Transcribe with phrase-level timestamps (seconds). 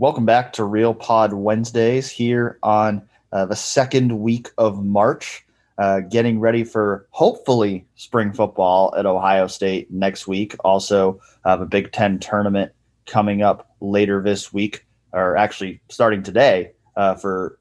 [0.00, 3.02] Welcome back to Real Pod Wednesdays here on
[3.32, 5.44] uh, the second week of March,
[5.76, 10.54] uh, getting ready for hopefully spring football at Ohio State next week.
[10.60, 12.70] Also, a Big Ten tournament
[13.06, 17.58] coming up later this week, or actually starting today uh, for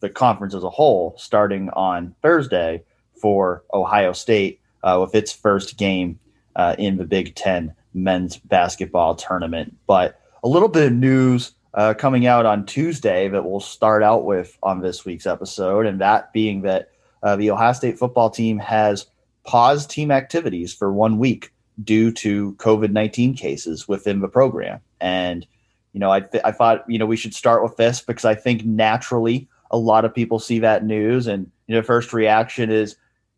[0.00, 2.82] the conference as a whole, starting on Thursday
[3.20, 6.18] for Ohio State uh, with its first game
[6.56, 9.76] uh, in the Big Ten men's basketball tournament.
[9.86, 14.24] But a little bit of news uh, coming out on Tuesday that we'll start out
[14.24, 16.90] with on this week's episode, and that being that
[17.22, 19.06] uh, the Ohio State football team has
[19.44, 21.52] paused team activities for one week
[21.82, 24.80] due to COVID 19 cases within the program.
[25.00, 25.46] And,
[25.92, 28.34] you know, I, th- I thought, you know, we should start with this because I
[28.34, 32.96] think naturally a lot of people see that news and, you know, first reaction is,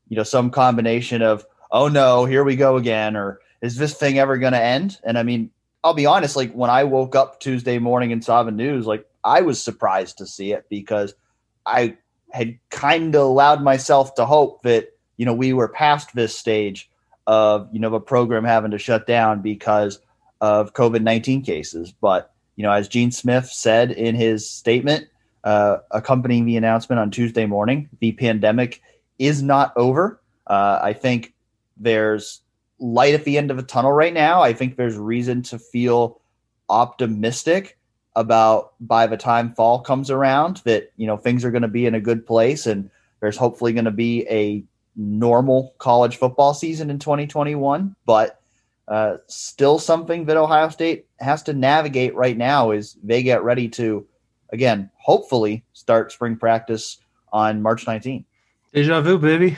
[0.08, 4.18] you know, some combination of, oh no, here we go again, or is this thing
[4.18, 4.98] ever going to end?
[5.02, 5.50] And I mean,
[5.86, 9.06] I'll be honest, like when I woke up Tuesday morning and saw the news, like
[9.22, 11.14] I was surprised to see it because
[11.64, 11.96] I
[12.32, 16.90] had kind of allowed myself to hope that, you know, we were past this stage
[17.28, 20.00] of, you know, the program having to shut down because
[20.40, 21.92] of COVID 19 cases.
[21.92, 25.06] But, you know, as Gene Smith said in his statement
[25.44, 28.82] uh, accompanying the announcement on Tuesday morning, the pandemic
[29.20, 30.20] is not over.
[30.48, 31.32] Uh, I think
[31.76, 32.40] there's
[32.78, 34.42] light at the end of a tunnel right now.
[34.42, 36.20] I think there's reason to feel
[36.68, 37.78] optimistic
[38.16, 41.86] about by the time fall comes around that you know things are going to be
[41.86, 44.64] in a good place and there's hopefully going to be a
[44.96, 48.40] normal college football season in 2021 but
[48.88, 53.68] uh, still something that ohio state has to navigate right now is they get ready
[53.68, 54.04] to
[54.50, 56.98] again hopefully start spring practice
[57.34, 58.24] on march 19th
[58.72, 59.56] deja vu baby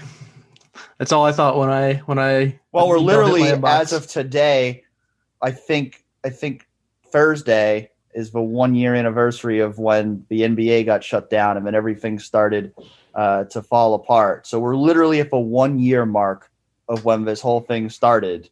[0.99, 2.59] that's all I thought when I when I.
[2.79, 4.85] Well, we're literally as of today.
[5.43, 6.69] I think I think
[7.11, 11.75] Thursday is the one year anniversary of when the NBA got shut down and then
[11.75, 12.73] everything started
[13.15, 14.47] uh, to fall apart.
[14.47, 16.51] So we're literally at the one year mark
[16.89, 18.49] of when this whole thing started,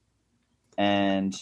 [0.76, 1.34] and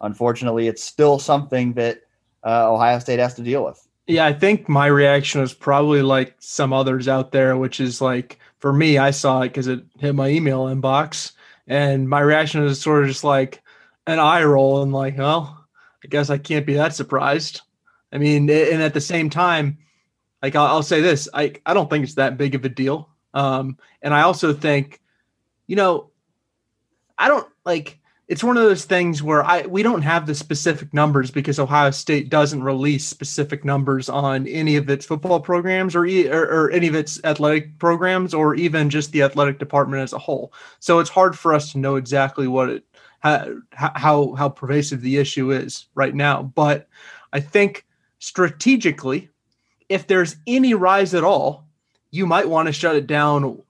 [0.00, 2.02] unfortunately, it's still something that
[2.46, 3.84] uh, Ohio State has to deal with.
[4.06, 8.38] Yeah, I think my reaction was probably like some others out there, which is like
[8.58, 11.32] for me, I saw it because it hit my email inbox,
[11.66, 13.62] and my reaction was sort of just like
[14.06, 15.66] an eye roll and like, well,
[16.04, 17.60] I guess I can't be that surprised.
[18.12, 19.78] I mean, and at the same time,
[20.42, 23.08] like I'll, say this, I I don't think it's that big of a deal.
[23.34, 25.00] Um, and I also think,
[25.66, 26.10] you know,
[27.18, 27.99] I don't like
[28.30, 31.90] it's one of those things where I we don't have the specific numbers because Ohio
[31.90, 36.86] State doesn't release specific numbers on any of its football programs or, or, or any
[36.86, 40.52] of its athletic programs or even just the athletic department as a whole.
[40.78, 42.84] So it's hard for us to know exactly what it
[43.18, 46.44] how how, how pervasive the issue is right now.
[46.44, 46.86] But
[47.32, 47.84] I think
[48.20, 49.28] strategically,
[49.88, 51.66] if there's any rise at all,
[52.12, 53.60] you might want to shut it down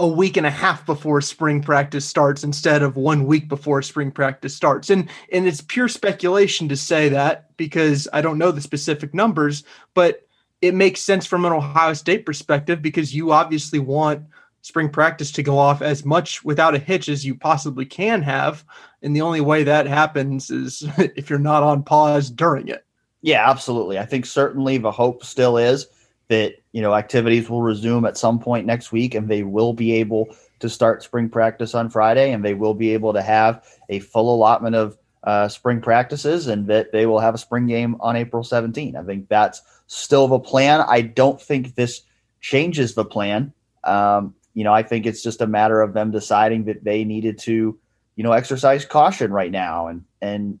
[0.00, 4.10] a week and a half before spring practice starts instead of one week before spring
[4.10, 4.90] practice starts.
[4.90, 9.64] And and it's pure speculation to say that because I don't know the specific numbers,
[9.94, 10.26] but
[10.60, 14.24] it makes sense from an Ohio State perspective because you obviously want
[14.62, 18.64] spring practice to go off as much without a hitch as you possibly can have.
[19.02, 22.84] And the only way that happens is if you're not on pause during it.
[23.20, 23.98] Yeah, absolutely.
[23.98, 25.86] I think certainly the hope still is
[26.28, 29.92] that you know activities will resume at some point next week and they will be
[29.92, 30.28] able
[30.60, 34.34] to start spring practice on friday and they will be able to have a full
[34.34, 38.44] allotment of uh, spring practices and that they will have a spring game on april
[38.44, 40.84] 17 i think that's still the plan.
[40.86, 42.02] I don't think this
[42.40, 43.52] changes the plan.
[43.82, 47.38] Um, you know i think it's just a matter of them deciding that they needed
[47.38, 47.78] to
[48.16, 49.86] you know exercise caution right now.
[49.86, 50.58] And and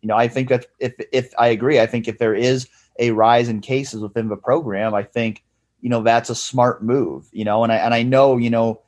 [0.00, 2.68] you know i think that if if i agree i think if there is
[2.98, 5.42] a rise in cases within the program, I think
[5.80, 7.28] you know that's a smart move.
[7.32, 8.82] You know, and I and I know you know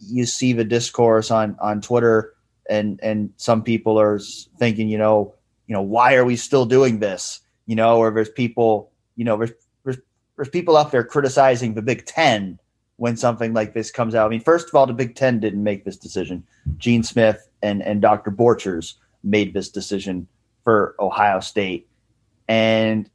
[0.00, 2.34] you see the discourse on on Twitter,
[2.68, 4.20] and and some people are
[4.58, 5.34] thinking, you know,
[5.66, 7.40] you know, why are we still doing this?
[7.66, 9.52] You know, or there's people, you know, there's
[9.84, 9.98] there's,
[10.36, 12.58] there's people out there criticizing the Big Ten
[12.96, 14.26] when something like this comes out.
[14.26, 16.44] I mean, first of all, the Big Ten didn't make this decision.
[16.76, 18.30] Gene Smith and and Dr.
[18.30, 18.94] Borchers
[19.24, 20.26] made this decision
[20.64, 21.88] for Ohio State.
[22.48, 23.08] And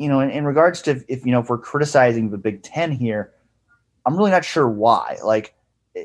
[0.00, 2.90] you know, in, in regards to if you know if we're criticizing the Big Ten
[2.90, 3.34] here,
[4.06, 5.18] I'm really not sure why.
[5.22, 5.54] Like,
[5.94, 6.04] eh,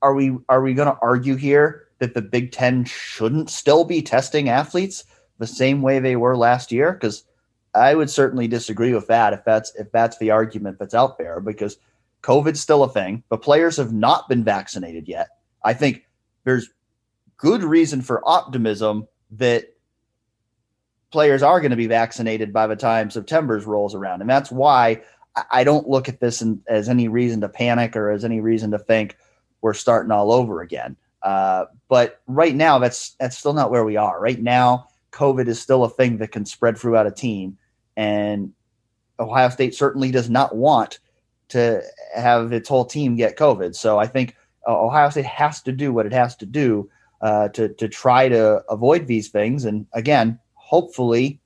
[0.00, 4.02] are we are we going to argue here that the Big Ten shouldn't still be
[4.02, 5.04] testing athletes
[5.38, 6.92] the same way they were last year?
[6.92, 7.24] Because
[7.74, 11.40] I would certainly disagree with that if that's if that's the argument that's out there
[11.40, 11.76] because
[12.22, 13.24] COVID's still a thing.
[13.30, 15.30] The players have not been vaccinated yet.
[15.64, 16.06] I think
[16.44, 16.70] there's
[17.36, 19.74] good reason for optimism that
[21.10, 24.20] players are going to be vaccinated by the time September's rolls around.
[24.20, 25.02] And that's why
[25.50, 28.70] I don't look at this in, as any reason to panic or as any reason
[28.72, 29.16] to think
[29.60, 30.96] we're starting all over again.
[31.22, 34.20] Uh, but right now, that's that's still not where we are.
[34.20, 37.58] Right now, COVID is still a thing that can spread throughout a team,
[37.96, 38.52] and
[39.18, 40.98] Ohio State certainly does not want
[41.48, 41.82] to
[42.14, 43.74] have its whole team get COVID.
[43.74, 44.34] So I think
[44.66, 46.88] uh, Ohio State has to do what it has to do
[47.20, 49.66] uh, to to try to avoid these things.
[49.66, 50.38] And again,
[50.70, 51.40] hopefully,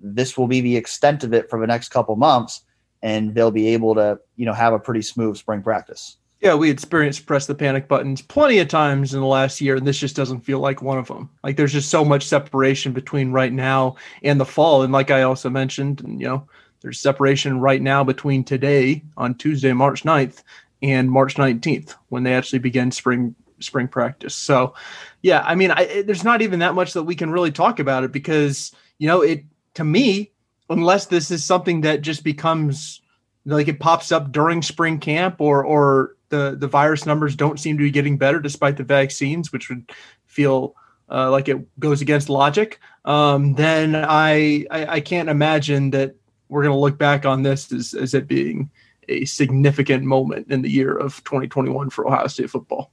[0.00, 2.62] this will be the extent of it for the next couple months,
[3.02, 6.16] and they'll be able to you know have a pretty smooth spring practice.
[6.40, 9.86] Yeah, we experienced press the panic buttons plenty of times in the last year, and
[9.86, 11.30] this just doesn't feel like one of them.
[11.44, 13.94] Like there's just so much separation between right now
[14.24, 16.48] and the fall, and like I also mentioned, you know,
[16.82, 20.42] there's separation right now between today on Tuesday, March 9th,
[20.82, 24.34] and March 19th when they actually begin spring spring practice.
[24.34, 24.74] So,
[25.22, 28.04] yeah, I mean, I, there's not even that much that we can really talk about
[28.04, 30.32] it because you know it to me,
[30.70, 33.00] unless this is something that just becomes
[33.46, 37.76] like it pops up during spring camp or or the the virus numbers don't seem
[37.78, 39.90] to be getting better despite the vaccines, which would
[40.26, 40.74] feel
[41.10, 42.80] uh, like it goes against logic.
[43.04, 46.14] Um, then I, I I can't imagine that
[46.48, 48.70] we're going to look back on this as, as it being
[49.08, 52.92] a significant moment in the year of 2021 for Ohio State football.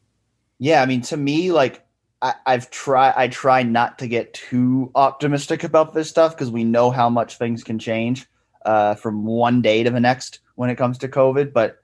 [0.61, 1.83] Yeah, I mean, to me, like
[2.21, 6.63] I, have tried, I try not to get too optimistic about this stuff because we
[6.63, 8.27] know how much things can change
[8.63, 11.51] uh, from one day to the next when it comes to COVID.
[11.51, 11.83] But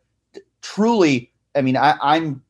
[0.61, 2.43] truly, I mean, I, am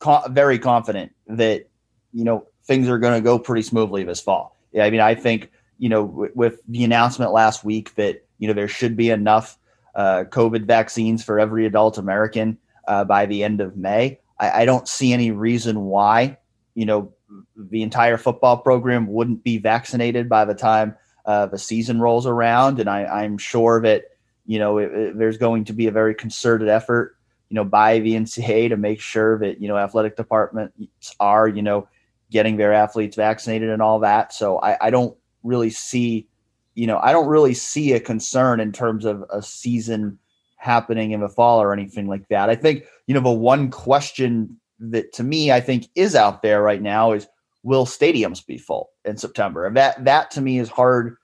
[0.00, 1.68] co- very confident that
[2.12, 4.56] you know things are going to go pretty smoothly this fall.
[4.72, 8.48] Yeah, I mean, I think you know w- with the announcement last week that you
[8.48, 9.56] know there should be enough
[9.94, 12.58] uh, COVID vaccines for every adult American
[12.88, 14.19] uh, by the end of May.
[14.40, 16.38] I, I don't see any reason why
[16.74, 17.12] you know
[17.56, 20.96] the entire football program wouldn't be vaccinated by the time
[21.26, 24.04] uh, the season rolls around, and I, am sure that
[24.46, 27.16] you know it, it, there's going to be a very concerted effort,
[27.50, 31.62] you know, by the NCAA to make sure that you know athletic departments are you
[31.62, 31.86] know
[32.30, 34.32] getting their athletes vaccinated and all that.
[34.32, 36.26] So I, I don't really see
[36.74, 40.18] you know, I don't really see a concern in terms of a season
[40.60, 42.50] happening in the fall or anything like that.
[42.50, 46.62] I think, you know, the one question that to me I think is out there
[46.62, 47.26] right now is
[47.62, 49.66] will stadiums be full in September?
[49.66, 51.16] And that that to me is hard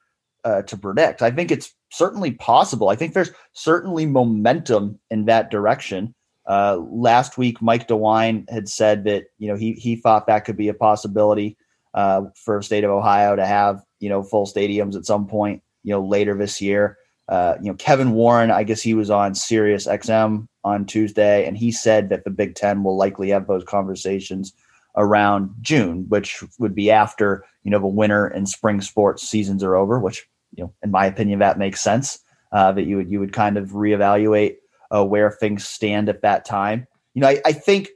[0.44, 1.22] uh, to predict.
[1.22, 2.88] I think it's certainly possible.
[2.88, 6.14] I think there's certainly momentum in that direction.
[6.46, 10.56] Uh, last week, Mike DeWine had said that you know he he thought that could
[10.56, 11.56] be a possibility
[11.94, 15.92] uh, for state of Ohio to have you know full stadiums at some point you
[15.92, 16.96] know later this year.
[17.28, 21.56] Uh, you know Kevin Warren, I guess he was on Sirius XM on Tuesday, and
[21.56, 24.52] he said that the Big Ten will likely have those conversations
[24.96, 29.74] around June, which would be after you know the winter and spring sports seasons are
[29.74, 29.98] over.
[29.98, 32.18] Which you know, in my opinion, that makes sense.
[32.52, 34.56] Uh, that you would you would kind of reevaluate
[34.94, 36.86] uh, where things stand at that time.
[37.14, 37.88] You know, I, I think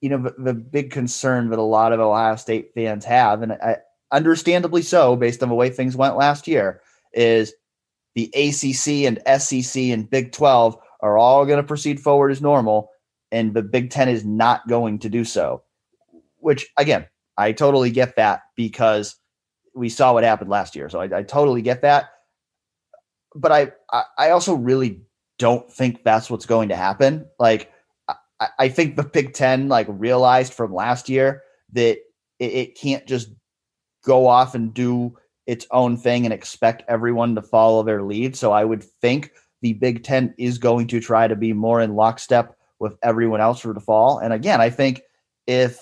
[0.00, 3.52] you know the, the, big concern that a lot of Ohio State fans have, and
[3.52, 3.78] I,
[4.12, 6.80] understandably so, based on the way things went last year,
[7.12, 7.52] is
[8.18, 12.90] the ACC and SEC and Big Twelve are all going to proceed forward as normal,
[13.30, 15.62] and the Big Ten is not going to do so.
[16.38, 17.06] Which again,
[17.36, 19.14] I totally get that because
[19.72, 22.10] we saw what happened last year, so I, I totally get that.
[23.36, 25.02] But I, I also really
[25.38, 27.24] don't think that's what's going to happen.
[27.38, 27.70] Like
[28.40, 31.44] I, I think the Big Ten like realized from last year
[31.74, 31.98] that
[32.40, 33.30] it, it can't just
[34.04, 35.16] go off and do
[35.48, 38.36] its own thing and expect everyone to follow their lead.
[38.36, 41.96] So I would think the Big Ten is going to try to be more in
[41.96, 44.18] lockstep with everyone else for the fall.
[44.18, 45.00] And again, I think
[45.46, 45.80] if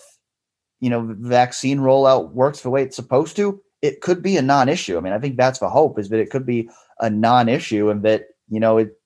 [0.80, 4.96] you know vaccine rollout works the way it's supposed to, it could be a non-issue.
[4.96, 6.70] I mean, I think that's the hope is that it could be
[7.00, 8.96] a non-issue and that you know it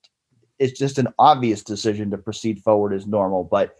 [0.59, 3.43] it's just an obvious decision to proceed forward as normal.
[3.43, 3.77] But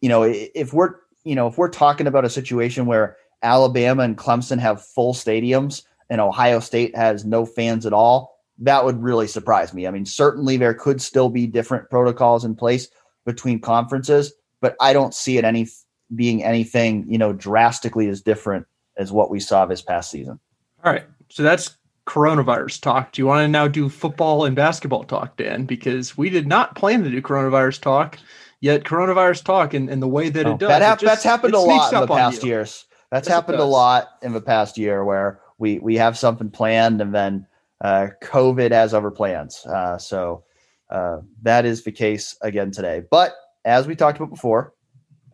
[0.00, 0.94] you know, if we're
[1.24, 5.82] you know if we're talking about a situation where Alabama and Clemson have full stadiums
[6.10, 9.86] and Ohio State has no fans at all, that would really surprise me.
[9.86, 12.88] I mean, certainly there could still be different protocols in place
[13.24, 15.68] between conferences, but I don't see it any
[16.14, 20.38] being anything you know drastically as different as what we saw this past season.
[20.84, 21.76] All right, so that's
[22.06, 23.12] coronavirus talk.
[23.12, 25.64] Do you want to now do football and basketball talk, Dan?
[25.64, 28.18] Because we did not plan to do coronavirus talk,
[28.60, 30.68] yet coronavirus talk and, and the way that oh, it does.
[30.68, 32.84] That ha- just, that's happened a lot in the past years.
[33.10, 37.00] That's yes, happened a lot in the past year where we we have something planned
[37.00, 37.46] and then
[37.82, 39.64] uh, COVID has other plans.
[39.66, 40.42] Uh, so
[40.90, 43.02] uh, that is the case again today.
[43.10, 44.74] But as we talked about before,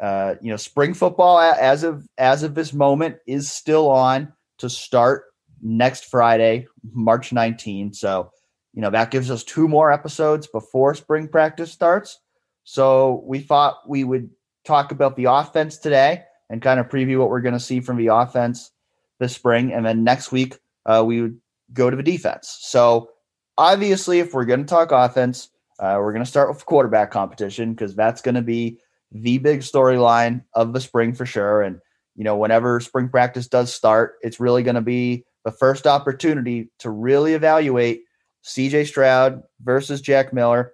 [0.01, 4.69] uh, you know, spring football as of as of this moment is still on to
[4.69, 5.25] start
[5.63, 7.95] next Friday, March 19.
[7.95, 8.31] So,
[8.75, 12.19] you know, that gives us two more episodes before spring practice starts.
[12.65, 14.29] So we thought we would
[14.65, 17.97] talk about the offense today and kind of preview what we're going to see from
[17.97, 18.73] the offense
[19.19, 19.73] this spring.
[19.73, 21.41] And then next week, uh, we would
[21.73, 22.57] go to the defense.
[22.61, 23.11] So
[23.59, 27.73] obviously, if we're going to talk offense, uh, we're going to start with quarterback competition
[27.73, 28.79] because that's going to be
[29.13, 31.63] the big storyline of the spring for sure.
[31.63, 31.81] And,
[32.15, 36.71] you know, whenever spring practice does start, it's really going to be the first opportunity
[36.81, 38.03] to really evaluate
[38.45, 40.73] CJ Stroud versus Jack Miller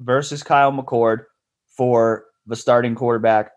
[0.00, 1.24] versus Kyle McCord
[1.76, 3.52] for the starting quarterback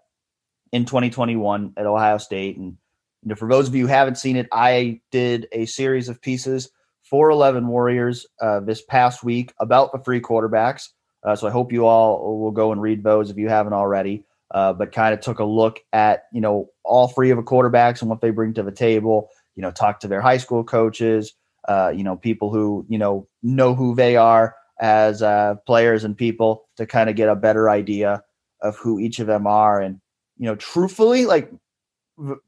[0.72, 2.58] in 2021 at Ohio State.
[2.58, 2.78] And
[3.26, 6.22] you know, for those of you who haven't seen it, I did a series of
[6.22, 6.70] pieces
[7.10, 10.90] for 11 Warriors uh, this past week about the free quarterbacks.
[11.24, 14.26] Uh, so I hope you all will go and read those if you haven't already.
[14.52, 18.02] Uh, but kind of took a look at you know all three of the quarterbacks
[18.02, 19.30] and what they bring to the table.
[19.56, 21.34] You know, talk to their high school coaches.
[21.68, 26.16] Uh, you know, people who you know know who they are as uh, players and
[26.16, 28.24] people to kind of get a better idea
[28.62, 29.82] of who each of them are.
[29.82, 30.00] And
[30.38, 31.52] you know, truthfully, like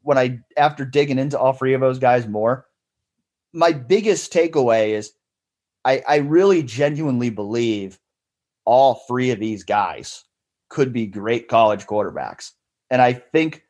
[0.01, 2.65] when I after digging into all three of those guys more,
[3.53, 5.13] my biggest takeaway is
[5.85, 7.99] I, I really genuinely believe
[8.65, 10.25] all three of these guys
[10.69, 12.51] could be great college quarterbacks.
[12.89, 13.63] And I think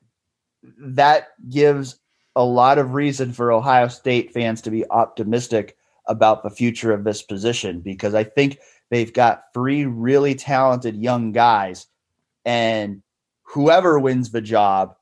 [0.80, 2.00] that gives
[2.36, 5.77] a lot of reason for Ohio State fans to be optimistic
[6.08, 11.32] about the future of this position because I think they've got three really talented young
[11.32, 11.88] guys
[12.46, 13.04] and
[13.44, 14.96] whoever wins the job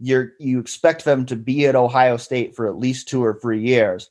[0.00, 3.60] you're you expect them to be at Ohio State for at least 2 or 3
[3.60, 4.10] years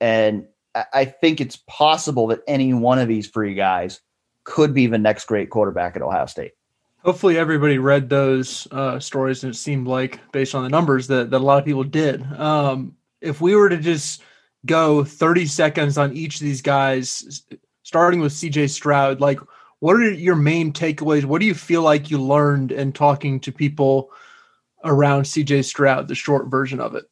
[0.00, 0.46] and
[0.94, 4.00] I think it's possible that any one of these three guys
[4.44, 6.52] could be the next great quarterback at Ohio State.
[7.04, 11.30] Hopefully, everybody read those uh, stories, and it seemed like, based on the numbers, that,
[11.30, 12.22] that a lot of people did.
[12.38, 14.22] Um, if we were to just
[14.66, 17.42] go 30 seconds on each of these guys,
[17.82, 19.40] starting with CJ Stroud, like,
[19.80, 21.24] what are your main takeaways?
[21.24, 24.10] What do you feel like you learned in talking to people
[24.84, 27.04] around CJ Stroud, the short version of it?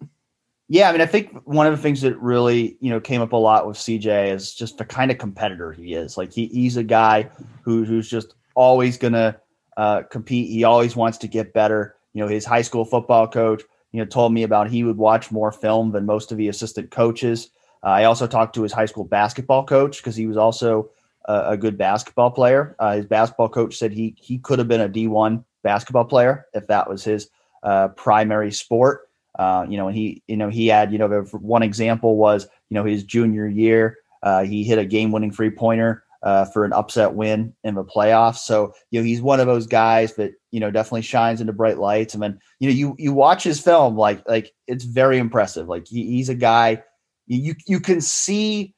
[0.70, 3.32] Yeah, I mean, I think one of the things that really, you know, came up
[3.32, 6.18] a lot with CJ is just the kind of competitor he is.
[6.18, 7.30] Like he, he's a guy
[7.62, 9.38] who who's just always gonna
[9.78, 10.50] uh, compete.
[10.50, 11.96] He always wants to get better.
[12.12, 15.30] You know, his high school football coach, you know, told me about he would watch
[15.30, 17.48] more film than most of the assistant coaches.
[17.82, 20.90] Uh, I also talked to his high school basketball coach because he was also
[21.24, 22.76] a, a good basketball player.
[22.78, 26.46] Uh, his basketball coach said he he could have been a D one basketball player
[26.52, 27.30] if that was his
[27.62, 29.08] uh, primary sport.
[29.38, 32.74] Uh, you know, and he, you know, he had, you know, one example was, you
[32.74, 37.54] know, his junior year, uh, he hit a game-winning three-pointer uh, for an upset win
[37.62, 38.38] in the playoffs.
[38.38, 41.78] So, you know, he's one of those guys that, you know, definitely shines into bright
[41.78, 42.14] lights.
[42.14, 45.68] And then, you know, you you watch his film, like, like it's very impressive.
[45.68, 46.82] Like he, he's a guy
[47.28, 48.74] you you can see.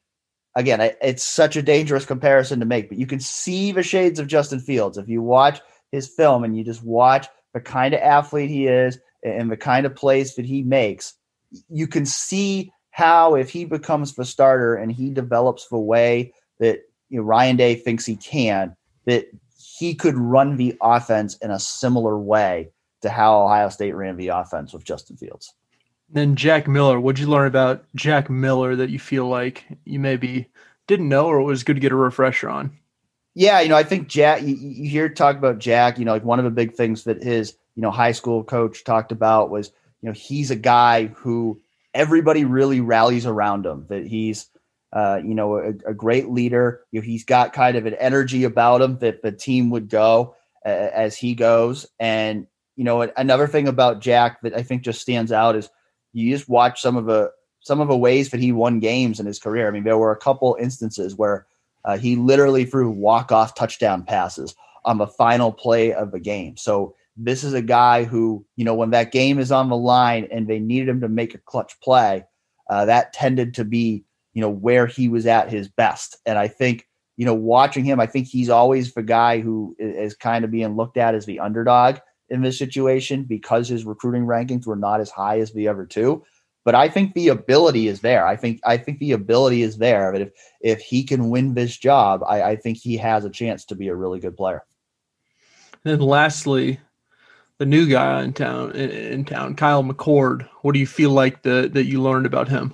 [0.55, 4.27] Again, it's such a dangerous comparison to make, but you can see the shades of
[4.27, 5.61] Justin Fields if you watch
[5.93, 9.85] his film and you just watch the kind of athlete he is and the kind
[9.85, 11.13] of plays that he makes,
[11.69, 16.81] you can see how if he becomes the starter and he develops the way that
[17.09, 19.25] you know, Ryan Day thinks he can, that
[19.57, 22.69] he could run the offense in a similar way
[23.01, 25.53] to how Ohio State ran the offense with Justin Fields.
[26.09, 30.47] Then Jack Miller, what'd you learn about Jack Miller that you feel like you maybe
[30.87, 32.77] didn't know or it was good to get a refresher on?
[33.33, 34.41] Yeah, you know, I think Jack.
[34.41, 35.97] You, you hear talk about Jack.
[35.97, 38.83] You know, like one of the big things that his you know high school coach
[38.83, 39.71] talked about was
[40.01, 41.61] you know he's a guy who
[41.93, 43.85] everybody really rallies around him.
[43.89, 44.47] That he's
[44.91, 46.81] uh, you know a, a, great leader.
[46.91, 50.35] You know, he's got kind of an energy about him that the team would go
[50.65, 51.87] uh, as he goes.
[51.99, 55.69] And you know another thing about Jack that I think just stands out is
[56.11, 59.25] you just watch some of the some of the ways that he won games in
[59.25, 59.69] his career.
[59.69, 61.45] I mean, there were a couple instances where
[61.85, 66.57] uh, he literally threw walk off touchdown passes on the final play of the game.
[66.57, 70.27] So this is a guy who, you know, when that game is on the line
[70.31, 72.23] and they needed him to make a clutch play,
[72.69, 76.17] uh, that tended to be, you know, where he was at his best.
[76.25, 80.15] And I think, you know, watching him, I think he's always the guy who is
[80.15, 81.97] kind of being looked at as the underdog
[82.29, 86.23] in this situation because his recruiting rankings were not as high as the other two
[86.63, 88.25] but I think the ability is there.
[88.25, 90.11] I think I think the ability is there.
[90.11, 93.65] But if if he can win this job, I, I think he has a chance
[93.65, 94.63] to be a really good player.
[95.83, 96.79] And then lastly,
[97.57, 100.47] the new guy in town in, town, Kyle McCord.
[100.61, 102.73] What do you feel like the, that you learned about him?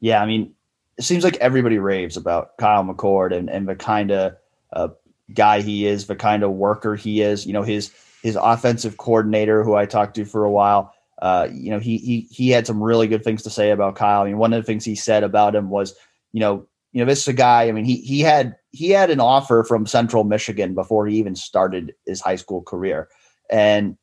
[0.00, 0.54] Yeah, I mean,
[0.98, 4.36] it seems like everybody raves about Kyle McCord and, and the kind of
[4.72, 4.88] uh,
[5.32, 7.46] guy he is, the kind of worker he is.
[7.46, 7.90] You know, his
[8.22, 12.26] his offensive coordinator, who I talked to for a while, uh, you know, he he
[12.32, 14.22] he had some really good things to say about Kyle.
[14.22, 15.94] I mean, one of the things he said about him was,
[16.32, 17.68] you know, you know, this is a guy.
[17.68, 21.36] I mean, he he had he had an offer from Central Michigan before he even
[21.36, 23.08] started his high school career,
[23.48, 23.96] and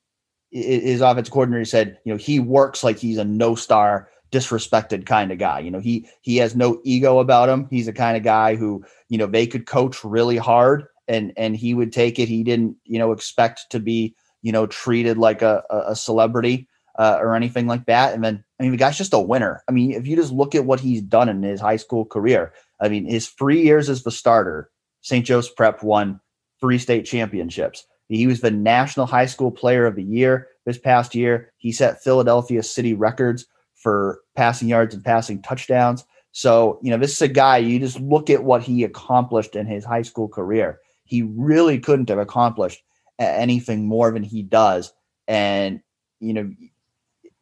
[0.50, 5.34] his offensive coordinator said, you know, he works like he's a no star, disrespected kind
[5.34, 5.60] of guy.
[5.60, 7.68] You know, he he has no ego about him.
[7.70, 11.58] He's the kind of guy who, you know, they could coach really hard and and
[11.58, 12.30] he would take it.
[12.30, 16.69] He didn't, you know, expect to be, you know, treated like a a celebrity
[17.00, 18.14] uh, or anything like that.
[18.14, 19.64] And then, I mean, the guy's just a winner.
[19.70, 22.54] I mean, if you just look at what he's done in his high school career,
[22.82, 24.70] I mean, his three years as the starter,
[25.02, 25.26] St.
[25.26, 26.20] Joe's Prep won
[26.60, 27.86] three state championships.
[28.10, 31.54] He was the National High School Player of the Year this past year.
[31.58, 36.04] He set Philadelphia city records for passing yards and passing touchdowns.
[36.34, 39.66] So, you know, this is a guy, you just look at what he accomplished in
[39.68, 40.80] his high school career.
[41.06, 42.84] He really couldn't have accomplished
[43.20, 44.92] anything more than he does.
[45.28, 45.80] And,
[46.20, 46.52] you know,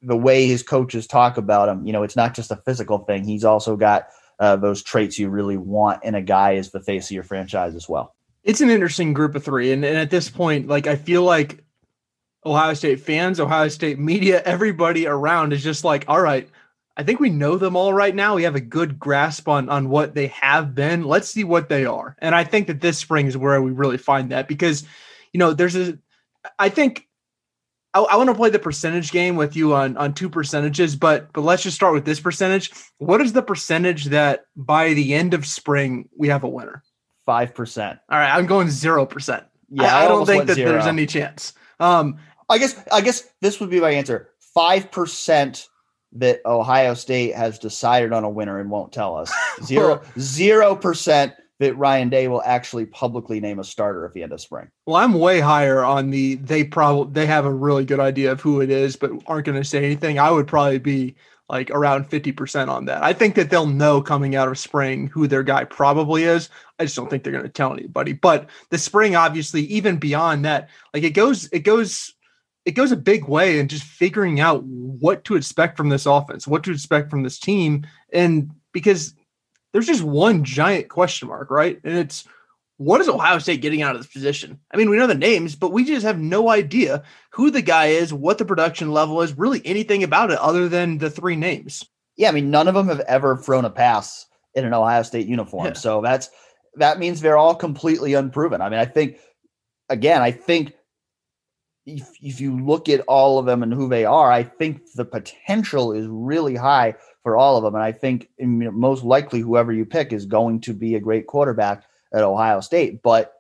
[0.02, 3.24] the way his coaches talk about him, you know, it's not just a physical thing.
[3.24, 4.08] He's also got
[4.40, 7.76] uh, those traits you really want in a guy as the face of your franchise
[7.76, 8.16] as well.
[8.44, 9.72] It's an interesting group of three.
[9.72, 11.64] And, and at this point, like, I feel like
[12.46, 16.48] Ohio State fans, Ohio State media, everybody around is just like, all right,
[16.96, 18.36] I think we know them all right now.
[18.36, 21.04] We have a good grasp on on what they have been.
[21.04, 22.16] Let's see what they are.
[22.20, 24.84] And I think that this spring is where we really find that because,
[25.32, 25.98] you know, there's a
[26.58, 27.08] I think
[27.98, 31.32] I, I want to play the percentage game with you on on two percentages, but
[31.34, 32.72] but let's just start with this percentage.
[33.00, 36.84] What is the percentage that by the end of spring we have a winner?
[37.26, 38.00] Five percent.
[38.10, 39.46] All right, I'm going zero percent.
[39.70, 40.72] Yeah, I, I don't think that zero.
[40.72, 41.54] there's any chance.
[41.80, 42.18] Um,
[42.50, 44.30] I guess I guess this would be my answer.
[44.54, 45.68] Five percent
[46.14, 49.32] that Ohio State has decided on a winner and won't tell us.
[49.64, 54.32] Zero zero percent that Ryan Day will actually publicly name a starter at the end
[54.32, 54.68] of spring.
[54.86, 58.42] Well, I'm way higher on the they probably they have a really good idea of
[58.42, 60.20] who it is, but aren't going to say anything.
[60.20, 61.16] I would probably be
[61.50, 63.04] like around 50% on that.
[63.04, 66.50] I think that they'll know coming out of spring who their guy probably is.
[66.78, 68.12] I just don't think they're going to tell anybody.
[68.14, 72.14] But the spring obviously even beyond that, like it goes it goes
[72.66, 76.46] it goes a big way in just figuring out what to expect from this offense,
[76.46, 79.16] what to expect from this team and because
[79.74, 81.80] there's just one giant question mark, right?
[81.84, 82.28] And it's
[82.78, 84.60] what is Ohio State getting out of this position?
[84.72, 87.88] I mean, we know the names, but we just have no idea who the guy
[87.88, 91.84] is, what the production level is, really anything about it other than the three names.
[92.16, 95.28] Yeah, I mean, none of them have ever thrown a pass in an Ohio State
[95.28, 95.66] uniform.
[95.66, 95.74] Yeah.
[95.74, 96.30] So that's
[96.76, 98.62] that means they're all completely unproven.
[98.62, 99.20] I mean, I think
[99.90, 100.74] again, I think
[101.88, 105.06] if, if you look at all of them and who they are, I think the
[105.06, 106.96] potential is really high
[107.28, 107.76] for all of them.
[107.76, 111.84] And I think most likely whoever you pick is going to be a great quarterback
[112.14, 113.04] at Ohio State.
[113.04, 113.34] But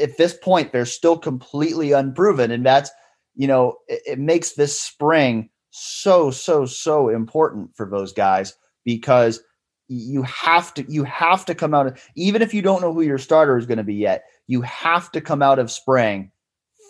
[0.00, 2.50] at this point, they're still completely unproven.
[2.50, 2.90] And that's,
[3.34, 9.42] you know, it, it makes this spring so, so, so important for those guys because
[9.88, 13.02] you have to you have to come out of even if you don't know who
[13.02, 16.30] your starter is going to be yet you have to come out of spring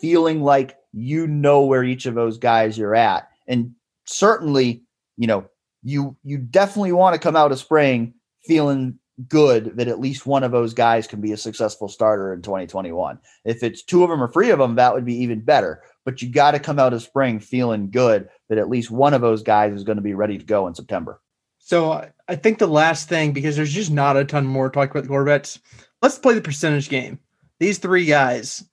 [0.00, 3.72] feeling like you know where each of those guys you're at and
[4.04, 4.84] certainly
[5.16, 5.44] you know
[5.84, 10.42] you you definitely want to come out of spring feeling good that at least one
[10.42, 13.18] of those guys can be a successful starter in 2021.
[13.44, 15.82] If it's two of them or three of them, that would be even better.
[16.04, 19.20] But you got to come out of spring feeling good that at least one of
[19.20, 21.20] those guys is going to be ready to go in September.
[21.58, 24.90] So I think the last thing, because there's just not a ton more to talk
[24.90, 25.60] about the quarterbacks,
[26.02, 27.20] let's play the percentage game.
[27.60, 28.64] These three guys,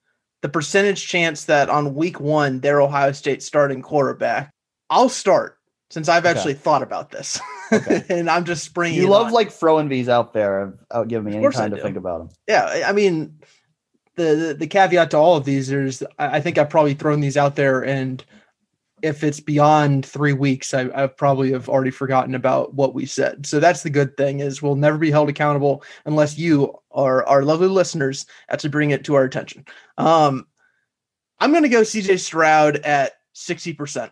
[0.41, 4.51] the percentage chance that on week one, they're Ohio State starting quarterback.
[4.89, 5.57] I'll start
[5.91, 6.61] since I've actually okay.
[6.61, 7.39] thought about this.
[7.71, 8.03] Okay.
[8.09, 8.99] and I'm just springing.
[8.99, 9.33] You love on.
[9.33, 12.29] like throwing these out there without giving me any time to think about them.
[12.47, 13.39] Yeah, I mean,
[14.15, 17.35] the, the, the caveat to all of these is I think I've probably thrown these
[17.35, 18.23] out there, and
[19.01, 23.45] if it's beyond three weeks, I, I probably have already forgotten about what we said.
[23.45, 27.43] So that's the good thing is we'll never be held accountable unless you are our
[27.43, 29.65] lovely listeners actually bring it to our attention.
[29.97, 30.47] Um,
[31.39, 34.11] I'm going to go CJ Stroud at sixty percent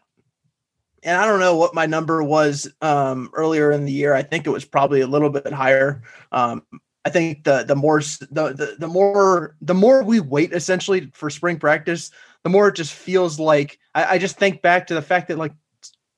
[1.03, 4.13] and I don't know what my number was um, earlier in the year.
[4.13, 6.03] I think it was probably a little bit higher.
[6.31, 6.63] Um,
[7.05, 11.29] I think the the more the, the the more the more we wait essentially for
[11.29, 12.11] spring practice,
[12.43, 15.37] the more it just feels like I, I just think back to the fact that
[15.37, 15.53] like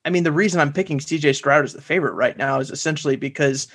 [0.03, 3.15] I mean the reason I'm picking CJ Stroud as the favorite right now is essentially
[3.15, 3.67] because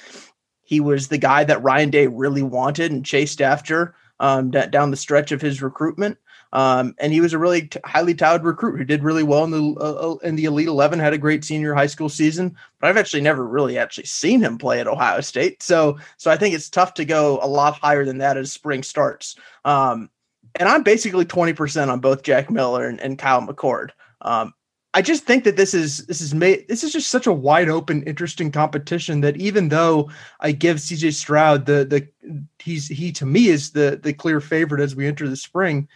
[0.63, 4.91] he was the guy that Ryan Day really wanted and chased after um, d- down
[4.91, 6.19] the stretch of his recruitment.
[6.57, 9.51] Um, and he was a really t- highly touted recruit who did really well in
[9.51, 10.99] the uh, uh, in the Elite Eleven.
[10.99, 14.57] Had a great senior high school season, but I've actually never really actually seen him
[14.57, 15.63] play at Ohio State.
[15.63, 18.83] So so I think it's tough to go a lot higher than that as spring
[18.83, 19.37] starts.
[19.67, 20.09] Um,
[20.59, 23.91] and I'm basically 20% on both Jack Miller and, and Kyle McCord.
[24.23, 24.55] Um,
[24.95, 27.69] I just think that this is this is made this is just such a wide
[27.69, 33.27] open, interesting competition that even though I give CJ Stroud the the he's he to
[33.27, 35.87] me is the the clear favorite as we enter the spring.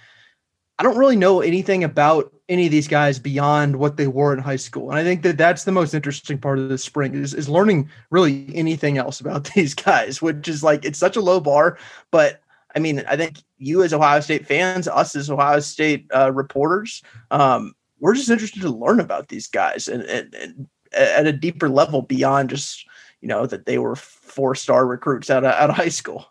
[0.81, 4.39] I don't really know anything about any of these guys beyond what they were in
[4.39, 7.35] high school, and I think that that's the most interesting part of the spring is
[7.35, 11.39] is learning really anything else about these guys, which is like it's such a low
[11.39, 11.77] bar,
[12.11, 12.41] but
[12.75, 17.03] I mean, I think you as Ohio State fans, us as Ohio State uh, reporters,
[17.31, 21.69] um, we're just interested to learn about these guys and, and, and, at a deeper
[21.69, 22.87] level beyond just
[23.21, 26.25] you know that they were four star recruits out of, out of high school.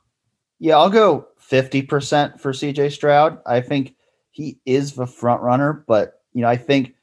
[0.58, 3.38] Yeah, I'll go fifty percent for CJ Stroud.
[3.46, 3.94] I think
[4.40, 6.96] he is the front runner, but you know I think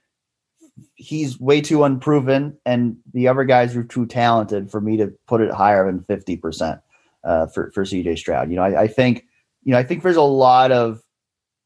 [0.95, 5.43] he's way too unproven, and the other guys are too talented for me to put
[5.43, 6.81] it higher than fifty percent
[7.25, 8.49] uh, for for CJ Stroud.
[8.49, 9.27] You know, I, I think
[9.65, 11.03] you know I think there's a lot of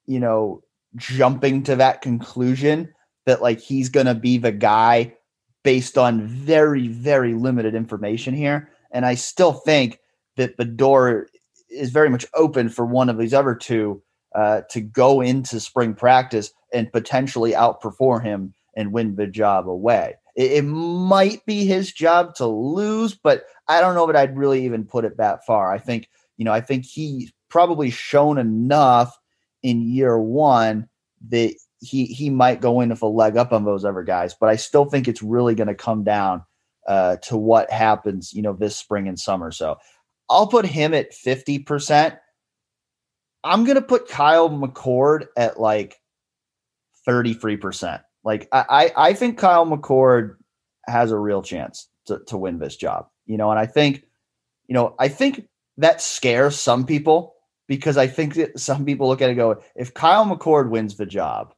[0.07, 0.61] you know
[0.97, 2.93] jumping to that conclusion
[3.27, 5.15] that like he's going to be the guy
[5.63, 10.01] based on very very limited information here and i still think
[10.37, 11.29] that the door
[11.69, 14.03] is very much open for one of these other two
[14.35, 20.15] uh, to go into spring practice and potentially outperform him and win the job away
[20.37, 24.65] it, it might be his job to lose but i don't know that i'd really
[24.65, 29.19] even put it that far i think you know i think he's probably shown enough
[29.63, 30.89] in year one
[31.29, 34.35] that he he might go in with a leg up on those other guys.
[34.39, 36.45] But I still think it's really going to come down
[36.87, 39.51] uh, to what happens, you know, this spring and summer.
[39.51, 39.77] So
[40.29, 42.15] I'll put him at fifty percent.
[43.43, 46.01] I'm to put Kyle McCord at like
[47.05, 48.03] thirty three percent.
[48.25, 50.37] Like I, I think Kyle McCord
[50.87, 53.07] has a real chance to, to win this job.
[53.27, 54.05] You know, and I think,
[54.67, 55.47] you know, I think
[55.79, 57.35] that scares some people
[57.69, 61.07] because I think that some people look at it go, if Kyle McCord wins the
[61.07, 61.55] job,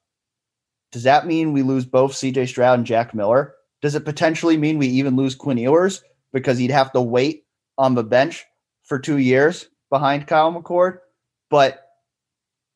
[0.92, 3.55] does that mean we lose both CJ Stroud and Jack Miller?
[3.81, 7.45] Does it potentially mean we even lose Quinn Ewers because he'd have to wait
[7.79, 8.45] on the bench
[8.85, 10.99] for two years behind Kyle McCord?
[11.52, 11.86] But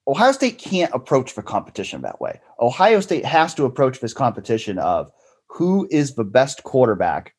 [0.07, 2.43] Ohio State can't approach the competition that way.
[2.61, 5.11] Ohio State has to approach this competition of
[5.49, 7.35] who is the best quarterback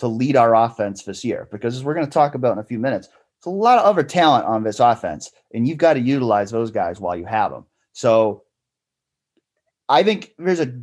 [0.00, 1.48] to lead our offense this year.
[1.50, 3.86] Because as we're going to talk about in a few minutes, it's a lot of
[3.86, 7.52] other talent on this offense, and you've got to utilize those guys while you have
[7.52, 7.64] them.
[7.94, 8.42] So
[9.88, 10.78] I think there's a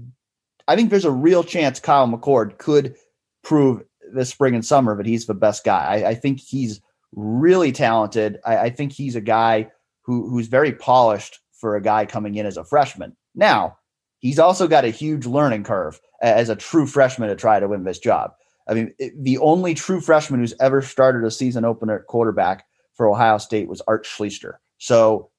[0.67, 2.95] I think there's a real chance Kyle McCord could
[3.43, 5.85] prove this spring and summer that he's the best guy.
[5.85, 8.39] I, I think he's really talented.
[8.43, 9.71] I, I, think he's a guy
[10.09, 13.15] who who's very polished for a guy coming in as a freshman.
[13.35, 13.77] Now,
[14.17, 17.83] he's also got a huge learning curve as a true freshman to try to win
[17.83, 18.31] this job.
[18.67, 23.07] I mean, it, the only true freshman who's ever started a season opener quarterback for
[23.07, 24.53] Ohio State was Art Schlichter.
[24.79, 25.29] So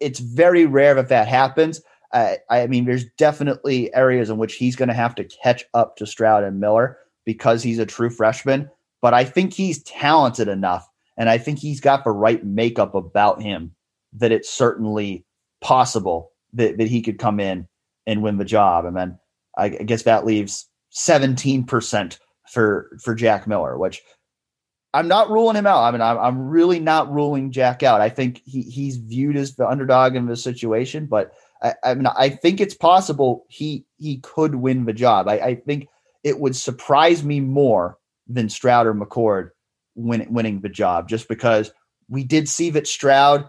[0.00, 1.80] it's very rare that that happens.
[2.12, 5.96] Uh, I mean, there's definitely areas in which he's going to have to catch up
[5.96, 8.68] to Stroud and Miller because he's a true freshman.
[9.00, 13.40] But I think he's talented enough, and I think he's got the right makeup about
[13.40, 13.76] him
[14.14, 15.24] that it's certainly
[15.60, 17.68] possible that, that he could come in
[18.06, 18.84] and win the job.
[18.84, 19.18] And then
[19.56, 22.18] I guess that leaves 17%
[22.50, 24.00] for for Jack Miller, which
[24.94, 25.82] I'm not ruling him out.
[25.82, 28.00] I mean, I'm, I'm really not ruling Jack out.
[28.00, 32.06] I think he, he's viewed as the underdog in this situation, but I, I mean,
[32.06, 35.28] I think it's possible he he could win the job.
[35.28, 35.88] I, I think
[36.24, 39.50] it would surprise me more than Stroud or McCord
[39.94, 41.70] win, winning the job, just because
[42.08, 43.48] we did see that Stroud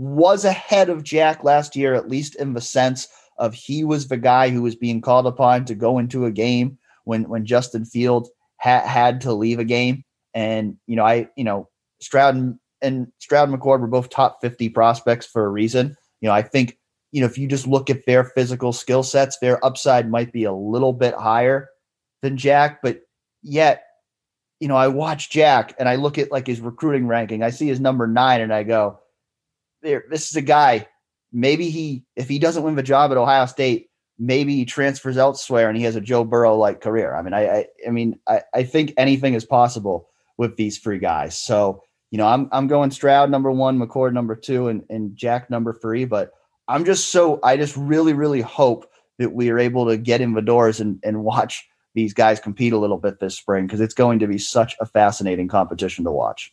[0.00, 4.16] was ahead of Jack last year, at least in the sense of he was the
[4.16, 8.28] guy who was being called upon to go into a game when when Justin Field
[8.58, 10.02] ha- had to leave a game.
[10.32, 11.68] And, you know, I, you know,
[12.00, 15.94] Stroud and, and Stroud and McCord were both top 50 prospects for a reason.
[16.22, 16.78] You know, I think,
[17.12, 20.44] you know, if you just look at their physical skill sets, their upside might be
[20.44, 21.68] a little bit higher
[22.22, 23.02] than Jack, but
[23.42, 23.84] yet,
[24.60, 27.42] you know, I watch Jack and I look at like his recruiting ranking.
[27.42, 28.98] I see his number nine and I go,
[29.82, 30.86] this is a guy.
[31.32, 35.68] Maybe he, if he doesn't win the job at Ohio State, maybe he transfers elsewhere
[35.68, 37.14] and he has a Joe Burrow like career.
[37.14, 40.98] I mean, I, I, I mean, I, I think anything is possible with these three
[40.98, 41.38] guys.
[41.38, 45.48] So, you know, I'm, I'm going Stroud number one, McCord number two, and, and Jack
[45.48, 46.04] number three.
[46.04, 46.32] But
[46.68, 50.34] I'm just so, I just really, really hope that we are able to get in
[50.34, 53.94] the doors and, and watch these guys compete a little bit this spring because it's
[53.94, 56.52] going to be such a fascinating competition to watch.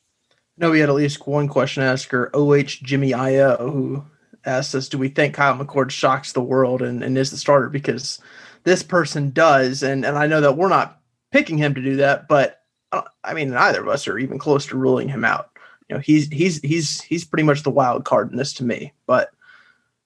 [0.57, 4.05] No, we had at least one question asker, OH Jimmy Io, who
[4.45, 7.69] asked us, "Do we think Kyle McCord shocks the world and, and is the starter?"
[7.69, 8.19] Because
[8.63, 10.99] this person does, and and I know that we're not
[11.31, 14.65] picking him to do that, but uh, I mean, neither of us are even close
[14.67, 15.49] to ruling him out.
[15.89, 18.93] You know, he's he's he's he's pretty much the wild card in this to me.
[19.05, 19.29] But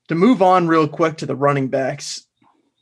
[0.10, 2.26] to move on real quick to the running backs,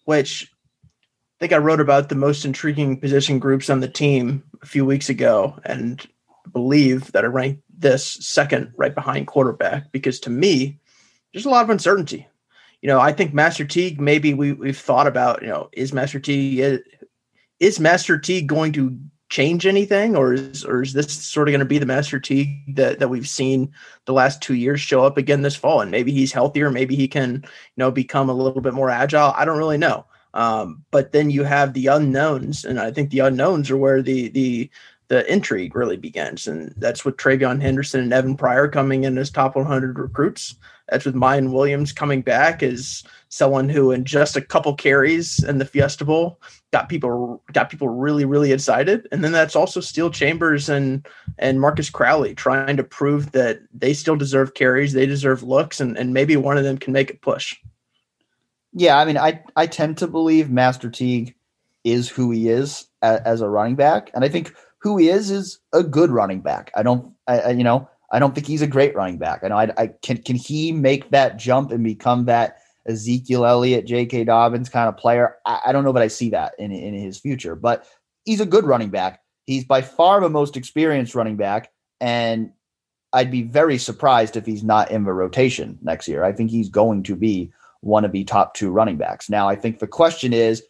[0.06, 0.52] which
[0.94, 4.86] I think I wrote about the most intriguing position groups on the team a few
[4.86, 6.06] weeks ago, and
[6.52, 10.80] believe that I ranked this second right behind quarterback because to me,
[11.34, 12.28] there's a lot of uncertainty.
[12.82, 16.20] You know, I think Master Teague, maybe we, we've thought about, you know, is Master
[16.20, 16.82] Teague,
[17.60, 18.98] is Master Teague going to
[19.30, 22.76] change anything or is, or is this sort of going to be the Master Teague
[22.76, 23.72] that, that we've seen
[24.06, 25.82] the last two years show up again this fall?
[25.82, 26.72] And maybe he's healthier.
[26.72, 29.34] Maybe he can, you know, become a little bit more agile.
[29.36, 30.06] I don't really know.
[30.34, 34.30] Um, but then you have the unknowns, and I think the unknowns are where the
[34.30, 34.70] the
[35.10, 39.32] the intrigue really begins, and that's with TreVeyon Henderson and Evan Pryor coming in as
[39.32, 40.56] top 100 recruits.
[40.88, 45.58] That's with Miyan Williams coming back as someone who, in just a couple carries in
[45.58, 46.40] the Fiesta Bowl,
[46.72, 49.08] got people got people really really excited.
[49.12, 51.08] And then that's also Steele Chambers and
[51.40, 55.98] and Marcus Crowley trying to prove that they still deserve carries, they deserve looks, and
[55.98, 57.56] and maybe one of them can make a push.
[58.74, 61.36] Yeah, I mean, I I tend to believe Master Teague
[61.84, 65.30] is who he is as, as a running back, and I think who he is
[65.30, 66.72] is a good running back.
[66.76, 69.44] I don't, I, I you know, I don't think he's a great running back.
[69.44, 73.86] I know I, I can can he make that jump and become that Ezekiel Elliott,
[73.86, 74.24] J.K.
[74.24, 75.36] Dobbins kind of player?
[75.46, 77.56] I, I don't know, but I see that in in his future.
[77.56, 77.86] But
[78.26, 79.22] he's a good running back.
[79.46, 82.52] He's by far the most experienced running back, and
[83.14, 86.24] I'd be very surprised if he's not in the rotation next year.
[86.24, 89.30] I think he's going to be one of the top two running backs.
[89.30, 90.64] Now, I think the question is,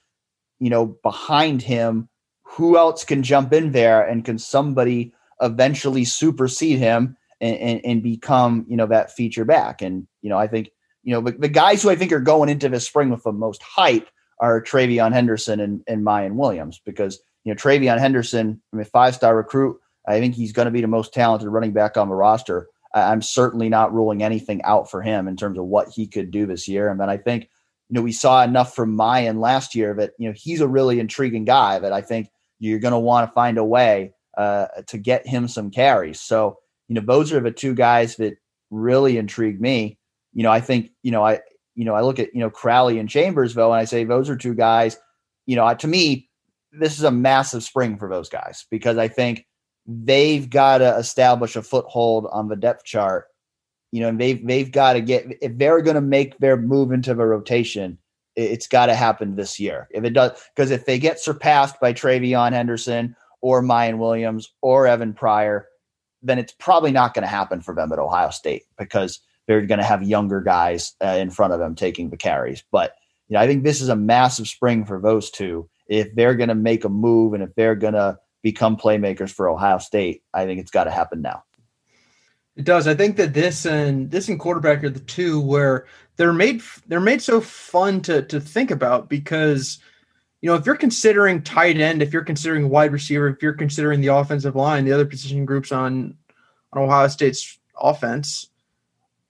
[0.60, 2.08] you know, behind him,
[2.50, 8.04] who else can jump in there and can somebody eventually supersede him and, and, and
[8.04, 9.82] become, you know, that feature back?
[9.82, 10.72] And, you know, I think,
[11.04, 13.32] you know, the, the guys who I think are going into this spring with the
[13.32, 14.10] most hype
[14.40, 19.16] are TreVeyon Henderson and, and Miyan Williams because, you know, TreVeyon Henderson, I mean, five
[19.16, 22.16] star recruit, I think he's going to be the most talented running back on the
[22.16, 22.68] roster.
[22.94, 26.48] I'm certainly not ruling anything out for him in terms of what he could do
[26.48, 26.90] this year.
[26.90, 30.28] And then I think, you know, we saw enough from Miyan last year that, you
[30.28, 33.58] know, he's a really intriguing guy that I think you're going to want to find
[33.58, 36.22] a way uh, to get him some carries.
[36.22, 38.36] So, you know, those are the two guys that
[38.70, 39.98] really intrigue me.
[40.34, 41.40] You know, I think, you know, I,
[41.76, 44.36] you know, I look at, you know, Crowley and Chambersville and I say those are
[44.36, 44.98] two guys,
[45.46, 46.30] you know, to me,
[46.72, 49.46] this is a massive spring for those guys because I think
[49.88, 53.26] they've got to establish a foothold on the depth chart.
[53.92, 56.92] You know, and they've they've got to get if they're going to make their move
[56.92, 57.98] into the rotation,
[58.36, 59.88] it's got to happen this year.
[59.92, 64.88] If it does, because if they get surpassed by TreVeyon Henderson or Miyan Williams or
[64.88, 65.68] Evan Pryor,
[66.22, 69.80] then it's probably not going to happen for them at Ohio State because they're going
[69.80, 72.64] to have younger guys uh, in front of them taking the carries.
[72.72, 72.94] But
[73.28, 76.50] you know, I think this is a massive spring for those two if they're going
[76.50, 80.24] to make a move and if they're going to become playmakers for Ohio State.
[80.34, 81.44] I think it's got to happen now.
[82.60, 82.88] It does.
[82.88, 85.86] I think that this and this and quarterback are the two where
[86.18, 89.80] they're made they're made so fun to to think about because
[90.42, 94.02] you know if you're considering tight end, if you're considering wide receiver, if you're considering
[94.02, 96.18] the offensive line, the other position groups on
[96.74, 98.50] on Ohio State's offense,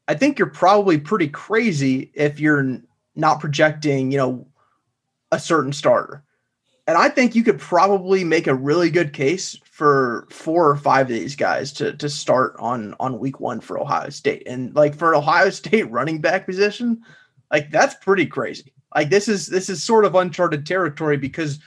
[0.07, 2.81] I think you're probably pretty crazy if you're
[3.15, 4.47] not projecting, you know,
[5.31, 6.23] a certain starter.
[6.87, 11.05] And I think you could probably make a really good case for four or five
[11.05, 14.43] of these guys to to start on on week one for Ohio State.
[14.45, 17.01] And like for an Ohio State running back position,
[17.49, 18.73] like that's pretty crazy.
[18.93, 21.59] Like this is this is sort of uncharted territory because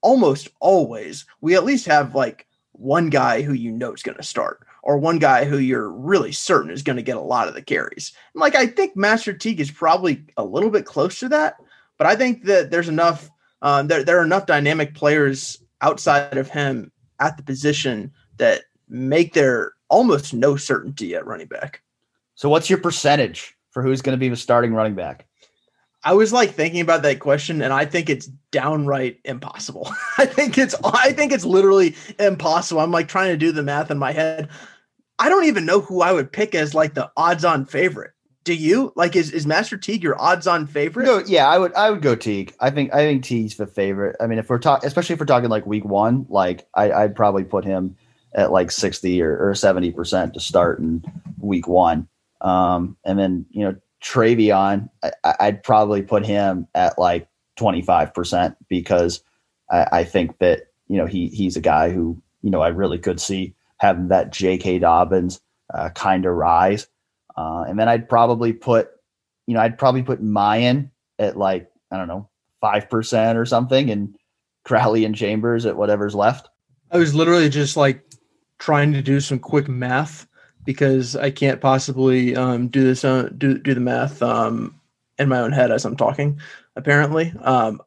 [0.00, 4.24] almost always we at least have like one guy who you know is going to
[4.24, 7.54] start or one guy who you're really certain is going to get a lot of
[7.54, 8.12] the carries.
[8.34, 11.58] And like I think Master Teague is probably a little bit close to that,
[11.96, 16.50] but I think that there's enough um, there, there are enough dynamic players outside of
[16.50, 16.91] him
[17.22, 21.82] at the position that make there almost no certainty at running back.
[22.34, 25.26] So, what's your percentage for who's going to be the starting running back?
[26.04, 29.88] I was like thinking about that question, and I think it's downright impossible.
[30.18, 32.80] I think it's I think it's literally impossible.
[32.80, 34.48] I'm like trying to do the math in my head.
[35.18, 38.12] I don't even know who I would pick as like the odds-on favorite.
[38.44, 41.06] Do you like is is Master Teague your odds-on favorite?
[41.06, 42.54] Go, yeah, I would I would go Teague.
[42.58, 44.16] I think I think Teague's the favorite.
[44.20, 47.14] I mean, if we're talking, especially if we're talking like week one, like I, would
[47.14, 47.96] probably put him
[48.34, 51.04] at like sixty or seventy percent to start in
[51.38, 52.08] week one.
[52.40, 54.88] Um, and then you know TreVeyon,
[55.22, 59.22] I, would probably put him at like twenty five percent because
[59.70, 62.98] I, I think that you know he he's a guy who you know I really
[62.98, 64.80] could see having that J.K.
[64.80, 65.40] Dobbins
[65.74, 66.86] uh, kind of rise.
[67.36, 68.90] Uh, and then I'd probably put,
[69.46, 72.28] you know, I'd probably put Miyan at like, I don't know,
[72.62, 74.16] 5% or something and
[74.64, 76.48] Crowley and Chambers at whatever's left.
[76.90, 78.04] I was literally just like
[78.58, 80.26] trying to do some quick math
[80.64, 84.78] because I can't possibly um, do this, uh, do, do the math um,
[85.18, 86.40] in my own head as I'm talking,
[86.76, 87.32] apparently.
[87.40, 87.80] Um,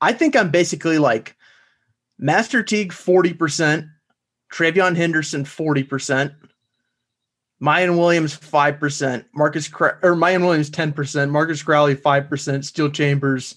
[0.00, 1.36] I think I'm basically like
[2.18, 3.90] Master Teague 40%,
[4.52, 6.34] TreVeyon Henderson 40%,
[7.64, 13.56] Miyan Williams 5%, Marcus or Miyan Williams 10%, Marcus Crowley 5%, Steele Chambers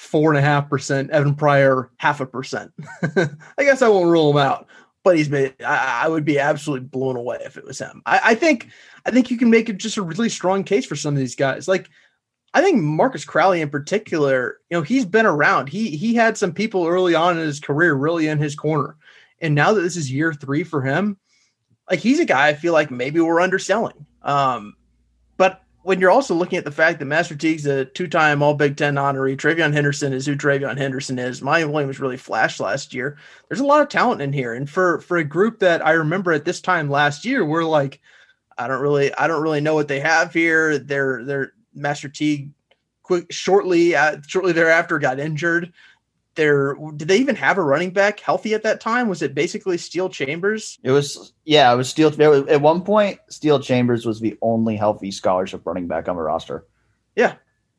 [0.00, 2.72] four and a half percent, Evan Pryor half a percent.
[3.16, 4.66] I guess I won't rule him out,
[5.04, 8.02] but he's made I, I would be absolutely blown away if it was him.
[8.06, 8.68] I, I think
[9.04, 11.36] I think you can make it just a really strong case for some of these
[11.36, 11.68] guys.
[11.68, 11.88] Like
[12.54, 15.68] I think Marcus Crowley in particular, you know, he's been around.
[15.68, 18.96] He he had some people early on in his career really in his corner.
[19.42, 21.18] And now that this is year three for him,
[21.90, 24.06] like he's a guy I feel like maybe we're underselling.
[24.22, 24.76] Um,
[25.36, 28.76] but when you're also looking at the fact that Master Teague's a two-time All Big
[28.76, 31.40] Ten honoree, TreVeyon Henderson is who TreVeyon Henderson is.
[31.40, 33.16] Miyan Williams really flashed last year.
[33.48, 36.32] There's a lot of talent in here, and for for a group that I remember
[36.32, 38.00] at this time last year, we're like,
[38.58, 40.78] I don't really, I don't really know what they have here.
[40.78, 42.50] They're they're Master Teague
[43.02, 45.72] quick shortly uh, shortly thereafter got injured.
[46.40, 49.08] There did they even have a running back healthy at that time?
[49.08, 50.78] Was it basically Steele Chambers?
[50.82, 52.08] It was yeah, it was Steele.
[52.48, 56.64] at one point, Steele Chambers was the only healthy scholarship running back on the roster.
[57.14, 57.34] Yeah,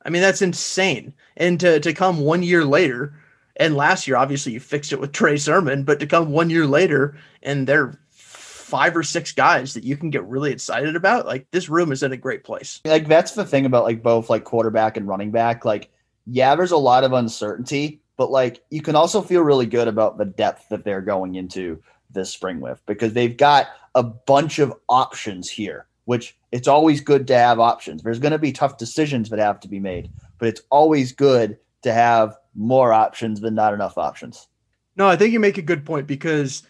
[0.06, 1.16] I mean that's insane.
[1.36, 3.16] And to to come one year later,
[3.56, 6.68] and last year obviously you fixed it with Trey Sermon, but to come one year
[6.68, 11.50] later and they're five or six guys that you can get really excited about, like
[11.50, 12.80] this room is in a great place.
[12.86, 15.66] Like that's the thing about like both like quarterback and running back.
[15.66, 15.90] Like,
[16.28, 20.20] yeah, there's a lot of uncertainty, but like you can also feel really good about
[20.20, 21.82] the depth that they're going into
[22.12, 27.26] this spring with because they've got a bunch of options here, which it's always good
[27.26, 28.04] to have options.
[28.04, 31.58] There's going to be tough decisions that have to be made, but it's always good
[31.82, 34.48] to have more options than not enough options.
[34.96, 36.62] No, I think you make a good point because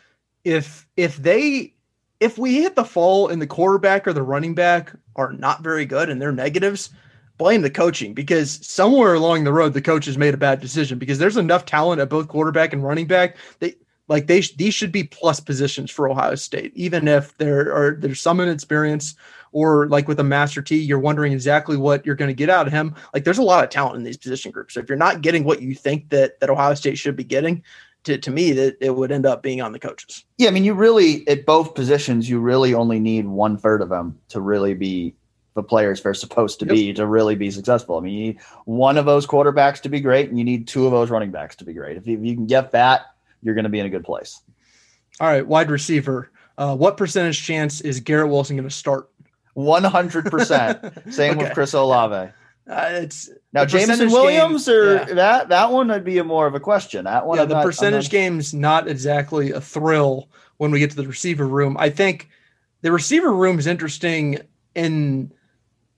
[0.46, 1.74] if if they
[2.22, 5.86] if we hit the fall and the quarterback or the running back are not very
[5.86, 6.92] good and they're negatives,
[7.38, 11.00] blame the coaching because somewhere along the road the coach has made a bad decision
[11.00, 13.38] because there's enough talent at both quarterback and running back.
[13.60, 13.76] They
[14.08, 18.22] like they these should be plus positions for Ohio State, even if there are there's
[18.22, 19.16] some inexperience
[19.54, 22.68] or like with a Master T, you're wondering exactly what you're going to get out
[22.68, 22.96] of him.
[23.14, 24.74] Like there's a lot of talent in these position groups.
[24.74, 27.64] So if you're not getting what you think that that Ohio State should be getting,
[28.04, 30.26] to, to me that it would end up being on the coaches.
[30.38, 33.90] Yeah, I mean, you really at both positions, you really only need one third of
[33.90, 35.16] them to really be
[35.54, 36.76] the players they're supposed to yep.
[36.76, 37.98] be to really be successful.
[37.98, 40.86] I mean, you need one of those quarterbacks to be great, and you need two
[40.86, 41.98] of those running backs to be great.
[41.98, 44.42] If you, if you can get that, you're going to be in a good place.
[45.20, 46.32] All right, wide receiver.
[46.58, 49.10] Uh, what percentage chance is Garrett Wilson going to start?
[49.54, 50.80] One hundred percent.
[51.14, 51.44] Same okay.
[51.44, 52.32] with Chris Olave.
[52.68, 55.06] Uh, it's now Jameson Williams game, or yeah.
[55.14, 57.04] that that one would be a more of a question.
[57.04, 58.12] That one, yeah, the not, percentage not...
[58.12, 61.76] game's not exactly a thrill when we get to the receiver room.
[61.78, 62.30] I think
[62.82, 64.40] the receiver room is interesting
[64.76, 65.34] in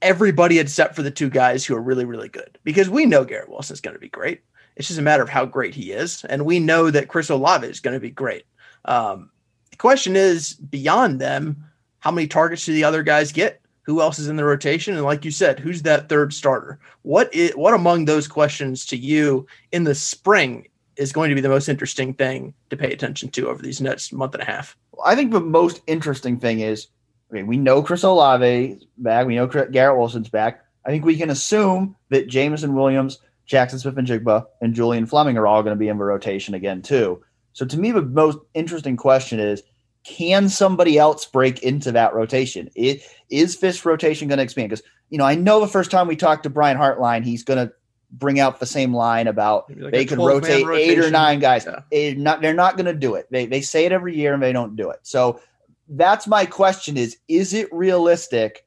[0.04, 3.48] everybody except for the two guys who are really really good because we know Garrett
[3.48, 4.42] Wilson is going to be great.
[4.76, 7.66] It's just a matter of how great he is, and we know that Chris Olave
[7.66, 8.44] is going to be great.
[8.84, 9.30] Um,
[9.70, 11.64] the question is beyond them,
[12.00, 13.60] how many targets do the other guys get?
[13.84, 17.32] who else is in the rotation and like you said who's that third starter what
[17.34, 21.48] is what among those questions to you in the spring is going to be the
[21.48, 25.14] most interesting thing to pay attention to over these next month and a half i
[25.14, 26.88] think the most interesting thing is
[27.34, 31.30] okay, we know chris olave back we know garrett wilson's back i think we can
[31.30, 33.18] assume that jameson williams
[33.48, 37.22] Jaxon smith-njigba and julian fleming are all going to be in the rotation again too
[37.52, 39.62] so to me the most interesting question is
[40.04, 42.70] can somebody else break into that rotation?
[42.76, 44.68] Is this rotation going to expand?
[44.68, 47.66] Because you know, I know the first time we talked to Brian Hartline, he's going
[47.66, 47.72] to
[48.12, 51.66] bring out the same line about like they can rotate eight or nine guys.
[51.90, 52.14] Yeah.
[52.14, 53.26] Not, they're not going to do it.
[53.30, 55.00] They they say it every year and they don't do it.
[55.02, 55.40] So
[55.88, 58.66] that's my question: is is it realistic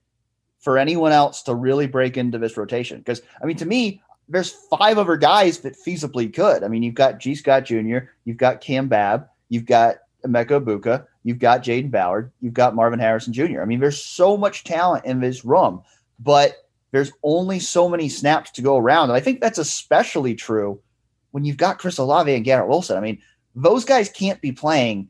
[0.59, 2.99] for anyone else to really break into this rotation?
[2.99, 6.63] Because I mean, to me, there's five other guys that feasibly could.
[6.63, 11.05] I mean, you've got Gee Scott Jr., you've got Cam Babb, you've got Emeka Egbuka,
[11.27, 12.31] You've got Jayden Ballard.
[12.39, 13.61] You've got Marvin Harrison Jr.
[13.61, 15.81] I mean, there's so much talent in this room,
[16.21, 16.53] but
[16.91, 19.09] there's only so many snaps to go around.
[19.09, 20.79] And I think that's especially true
[21.31, 22.95] when you've got Chris Olave and Garrett Wilson.
[22.95, 23.21] I mean,
[23.55, 25.09] those guys can't be playing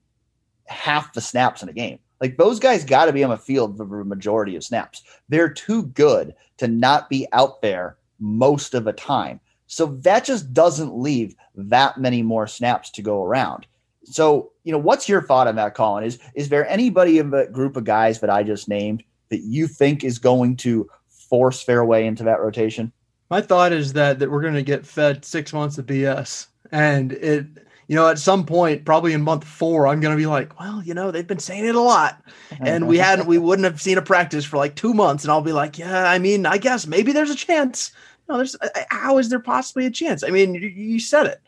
[0.67, 1.99] half the snaps in a game.
[2.21, 5.03] Like those guys got to be on the field for the majority of snaps.
[5.29, 9.39] They're too good to not be out there most of the time.
[9.67, 13.67] So that just doesn't leave that many more snaps to go around.
[14.05, 16.05] So, you know, what's your thought on that, Colin?
[16.05, 19.67] Is is there anybody in the group of guys that I just named that you
[19.67, 22.93] think is going to force Fairway into that rotation?
[23.29, 27.11] My thought is that that we're going to get fed six months of BS, and
[27.11, 30.59] it, you know, at some point, probably in month four, I'm going to be like,
[30.59, 32.21] well, you know, they've been saying it a lot,
[32.59, 35.41] and we hadn't, we wouldn't have seen a practice for like two months, and I'll
[35.41, 37.91] be like, yeah, I mean, I guess maybe there's a chance,
[38.27, 38.55] No, there's
[38.89, 40.23] how is there possibly a chance?
[40.23, 41.41] I mean, you, you said it.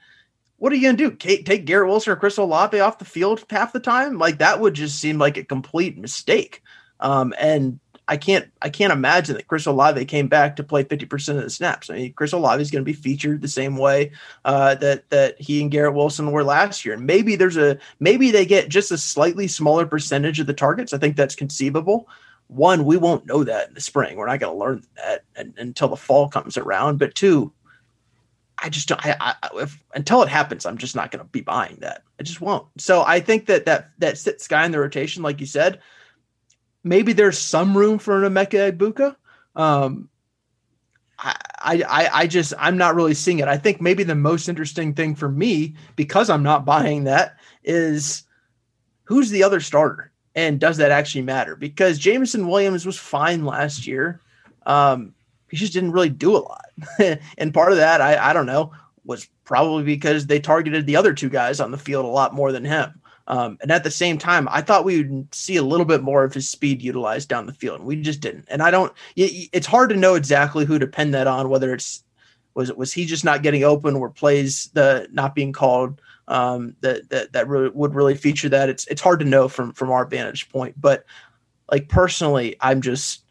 [0.57, 1.11] What are you gonna do?
[1.11, 4.17] Kate, take Garrett Wilson or Chris Olave off the field half the time?
[4.17, 6.61] Like that would just seem like a complete mistake.
[6.99, 7.79] Um, and
[8.09, 11.49] I can't I can't imagine that Chris Olave came back to play 50% of the
[11.49, 11.91] snaps.
[11.91, 14.11] I mean, Chris Olave is going to be featured the same way
[14.45, 16.95] uh, that that he and Garrett Wilson were last year.
[16.95, 20.91] And maybe there's a maybe they get just a slightly smaller percentage of the targets.
[20.91, 22.07] I think that's conceivable.
[22.47, 24.17] One, we won't know that in the spring.
[24.17, 25.23] We're not going to learn that
[25.57, 26.97] until the fall comes around.
[26.97, 27.53] But two,
[28.57, 29.05] I just don't.
[29.05, 32.01] I, I if, until it happens, I'm just not going to be buying that.
[32.19, 32.65] I just won't.
[32.79, 35.79] So I think that that that sits guy in the rotation, like you said
[36.89, 39.15] maybe there's some room for an Emeka Egbuka.
[39.55, 40.09] Um,
[41.19, 43.47] I, I, I just, I'm not really seeing it.
[43.47, 48.23] I think maybe the most interesting thing for me, because I'm not buying that, is
[49.03, 51.55] who's the other starter and does that actually matter?
[51.55, 54.21] Because Jameson Williams was fine last year.
[54.65, 55.13] Um,
[55.49, 56.65] he just didn't really do a lot.
[57.37, 58.71] and part of that, I, I don't know,
[59.03, 62.51] was probably because they targeted the other two guys on the field a lot more
[62.51, 62.98] than him.
[63.29, 66.23] Um, and at the same time, I thought we would see a little bit more
[66.23, 68.45] of his speed utilized down the field, and we just didn't.
[68.49, 68.91] And I don't.
[69.15, 71.49] It's hard to know exactly who to pin that on.
[71.49, 72.03] Whether it's
[72.55, 76.75] was it was he just not getting open, or plays the not being called um,
[76.81, 78.67] that that that really, would really feature that.
[78.67, 80.79] It's it's hard to know from from our vantage point.
[80.81, 81.05] But
[81.71, 83.25] like personally, I'm just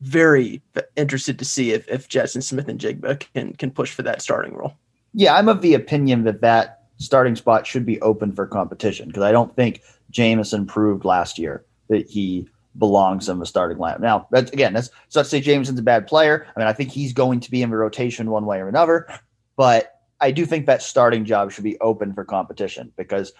[0.00, 0.62] very
[0.96, 4.74] interested to see if if Jaxon Smith-Njigba can can push for that starting role.
[5.12, 9.22] Yeah, I'm of the opinion that that starting spot should be open for competition because
[9.22, 12.48] I don't think Jameson proved last year that he
[12.78, 14.00] belongs in the starting lineup.
[14.00, 16.46] Now, that's again, that's, not to say Jameson's a bad player.
[16.54, 19.08] I mean, I think he's going to be in the rotation one way or another,
[19.56, 23.32] but I do think that starting job should be open for competition because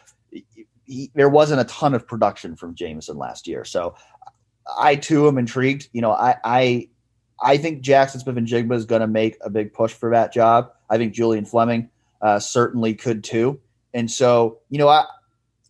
[0.86, 3.64] he, there wasn't a ton of production from Jameson last year.
[3.64, 3.94] So
[4.78, 5.88] I too am intrigued.
[5.92, 6.88] You know, I I
[7.42, 10.72] I think Jaxon Smith-Njigba is going to make a big push for that job.
[10.88, 11.90] I think Julian Fleming
[12.20, 13.60] uh, certainly could too.
[13.92, 15.04] And so, you know, I,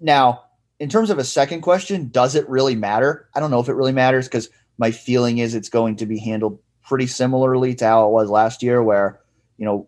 [0.00, 0.44] now
[0.80, 3.28] in terms of a second question, does it really matter?
[3.34, 4.48] I don't know if it really matters because
[4.78, 8.62] my feeling is it's going to be handled pretty similarly to how it was last
[8.62, 9.20] year, where
[9.58, 9.86] you know,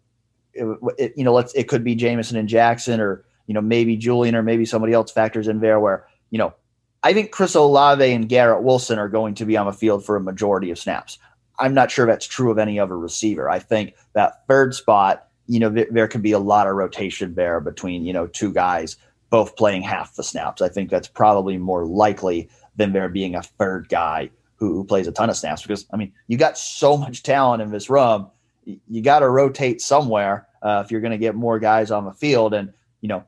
[0.53, 3.97] it, it, you know, let's it could be Jameson and Jaxon, or you know, maybe
[3.97, 5.81] Julian, or maybe somebody else factors in there.
[5.81, 6.55] Where you know,
[7.03, 10.17] I think Chris Olave and Garrett Wilson are going to be on the field for
[10.17, 11.19] a majority of snaps.
[11.59, 13.49] I'm not sure that's true of any other receiver.
[13.49, 17.35] I think that third spot you know, th- there can be a lot of rotation
[17.35, 18.97] there between, you know, two guys
[19.31, 20.61] both playing half the snaps.
[20.61, 25.07] I think that's probably more likely than there being a third guy who, who plays
[25.07, 28.31] a ton of snaps because, I mean, you got so much talent in this room.
[28.65, 32.13] You got to rotate somewhere uh, if you're going to get more guys on the
[32.13, 32.55] field.
[32.55, 33.25] And, you know,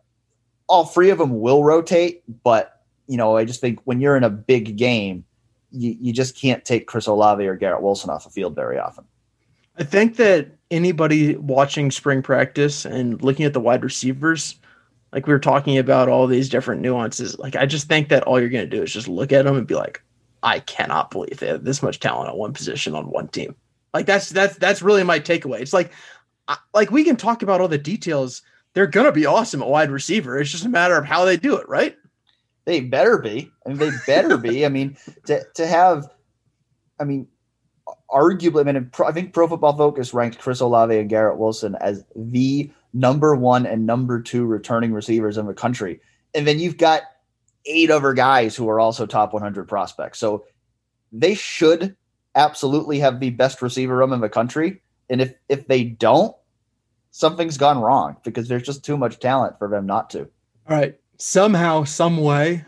[0.66, 4.24] all three of them will rotate, but, you know, I just think when you're in
[4.24, 5.24] a big game,
[5.72, 9.04] you, you just can't take Chris Olave or Garrett Wilson off the field very often.
[9.76, 14.56] I think that anybody watching spring practice and looking at the wide receivers,
[15.12, 18.40] like we were talking about all these different nuances, like I just think that all
[18.40, 20.02] you're going to do is just look at them and be like,
[20.42, 23.54] I cannot believe they have this much talent at one position on one team.
[23.94, 25.60] Like that's that's that's really my takeaway.
[25.60, 25.92] It's like
[26.74, 28.42] like we can talk about all the details.
[28.74, 30.38] They're going to be awesome at wide receiver.
[30.38, 31.96] It's just a matter of how they do it, right?
[32.64, 33.50] They better be.
[33.64, 34.66] I mean, they better be.
[34.66, 34.96] I mean,
[35.26, 36.08] to to have,
[36.98, 37.28] I mean,
[38.10, 42.04] arguably, I mean, I think Pro Football Focus ranked Chris Olave and Garrett Wilson as
[42.14, 46.00] the number one and number two returning receivers in the country.
[46.34, 47.02] And then you've got
[47.66, 50.18] eight other guys who are also top 100 prospects.
[50.18, 50.44] So
[51.12, 51.96] they should
[52.34, 54.82] absolutely have the best receiver room in the country.
[55.10, 56.34] And if if they don't,
[57.10, 60.20] something's gone wrong because there's just too much talent for them not to.
[60.68, 60.98] All right.
[61.18, 62.64] Somehow, some way,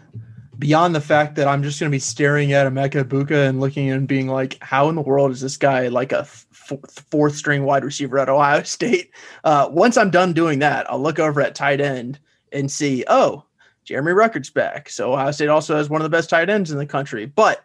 [0.59, 3.91] beyond the fact that I'm just going to be staring at Emeka Egbuka and looking
[3.91, 7.85] and being like, how in the world is this guy like a fourth string wide
[7.85, 9.11] receiver at Ohio State?
[9.45, 12.19] Uh, once I'm done doing that, I'll look over at tight end
[12.53, 13.45] and see, oh,
[13.85, 14.89] Jeremy Ruckert's back.
[14.89, 17.27] So Ohio State also has one of the best tight ends in the country.
[17.27, 17.65] But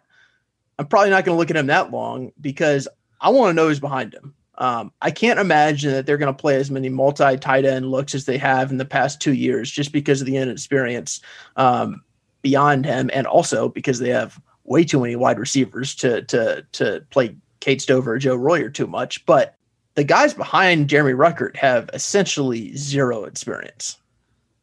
[0.78, 2.88] I'm probably not going to look at him that long because
[3.20, 4.34] I want to know who's behind him.
[4.58, 8.14] Um, I can't imagine that they're going to play as many multi tight end looks
[8.14, 11.20] as they have in the past two years just because of the inexperience.
[11.56, 12.02] Um,
[12.42, 17.04] beyond him, and also because they have way too many wide receivers to to to
[17.10, 19.24] play Cade Stover or Joe Royer too much.
[19.26, 19.56] But
[19.94, 23.98] the guys behind Jeremy Ruckert have essentially zero experience.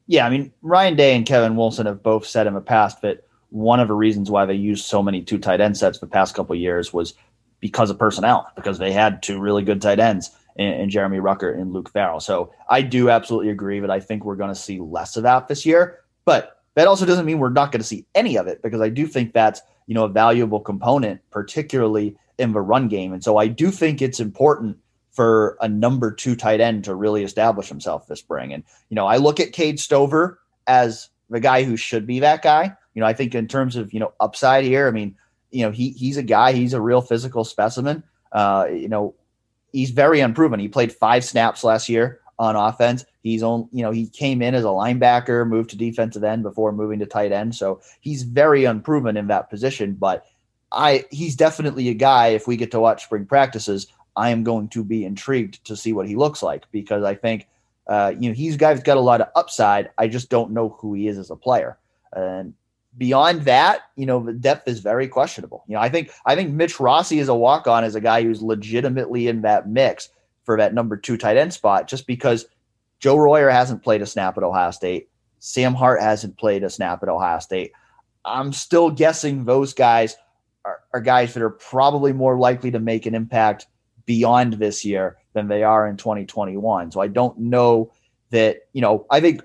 [0.08, 3.26] Yeah, I mean Ryan Day and Kevin Wilson have both said in the past that
[3.52, 6.36] one of the reasons why they used so many two tight end sets the past
[6.36, 7.14] couple years was
[7.60, 11.74] because of personnel, because they had two really good tight ends in, Jeremy Ruckert and
[11.74, 12.20] Luke Farrell.
[12.20, 15.48] So I do absolutely agree that I think we're going to see less of that
[15.48, 16.00] this year.
[16.26, 18.90] But that also doesn't mean we're not going to see any of it because I
[18.90, 23.14] do think that's you know a valuable component, particularly in the run game.
[23.14, 24.78] And so I do think it's important
[25.12, 28.54] for a number two tight end to really establish himself this spring.
[28.54, 32.42] And, you know, I look at Cade Stover as the guy who should be that
[32.42, 32.74] guy.
[32.94, 35.16] You know, I think in terms of, you know, upside here, I mean,
[35.52, 38.04] you know, he he's a guy, he's a real physical specimen.
[38.32, 39.16] Uh, you know,
[39.74, 40.60] he's very unproven.
[40.60, 43.04] He played five snaps last year on offense.
[43.22, 46.72] He's on, you know, he came in as a linebacker, moved to defensive end before
[46.72, 47.56] moving to tight end.
[47.56, 49.94] So he's very unproven in that position.
[49.94, 50.26] But
[50.72, 52.28] I, he's definitely a guy.
[52.28, 55.94] If we get to watch spring practices, I am going to be intrigued to see
[55.94, 57.48] what he looks like because I think,
[57.88, 59.90] uh, you know, he's guy's got a lot of upside.
[59.98, 61.78] I just don't know who he is as a player.
[62.14, 62.54] And
[62.98, 65.64] beyond that, you know, the depth is very questionable.
[65.68, 68.24] You know, I think I think Mitch Rossi is a walk on as a guy
[68.24, 70.10] who's legitimately in that mix
[70.44, 72.46] for that number two tight end spot, just because
[73.00, 75.10] Joe Royer hasn't played a snap at Ohio State.
[75.40, 77.72] Sam Hart hasn't played a snap at Ohio State.
[78.26, 80.18] I'm still guessing those guys
[80.66, 83.68] are, are guys that are probably more likely to make an impact
[84.06, 86.92] beyond this year than they are in 2021.
[86.92, 87.92] So I don't know
[88.32, 89.42] that, you know, I think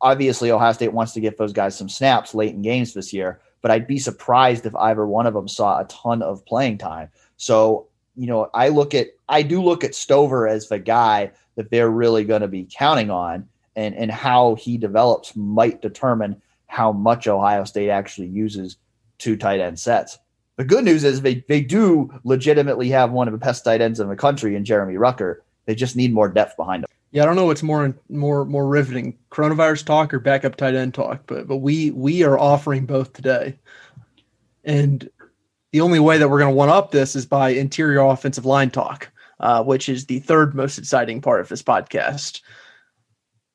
[0.00, 3.40] obviously Ohio State wants to get those guys some snaps late in games this year,
[3.62, 7.10] but I'd be surprised if either one of them saw a ton of playing time.
[7.36, 7.87] So,
[8.18, 11.90] you know, I look at I do look at Stover as the guy that they're
[11.90, 17.28] really going to be counting on and and how he develops might determine how much
[17.28, 18.76] Ohio State actually uses
[19.18, 20.18] two tight end sets.
[20.56, 24.00] The good news is they, they do legitimately have one of the best tight ends
[24.00, 25.36] in the country in Jeremy Ruckert.
[25.66, 26.88] They just need more depth behind him.
[27.12, 30.92] Yeah, I don't know what's more more more riveting, coronavirus talk or backup tight end
[30.92, 33.58] talk, but but we we are offering both today,
[34.64, 35.08] and
[35.78, 38.68] the only way that we're going to one up this is by interior offensive line
[38.68, 42.40] talk, uh, which is the third most exciting part of this podcast.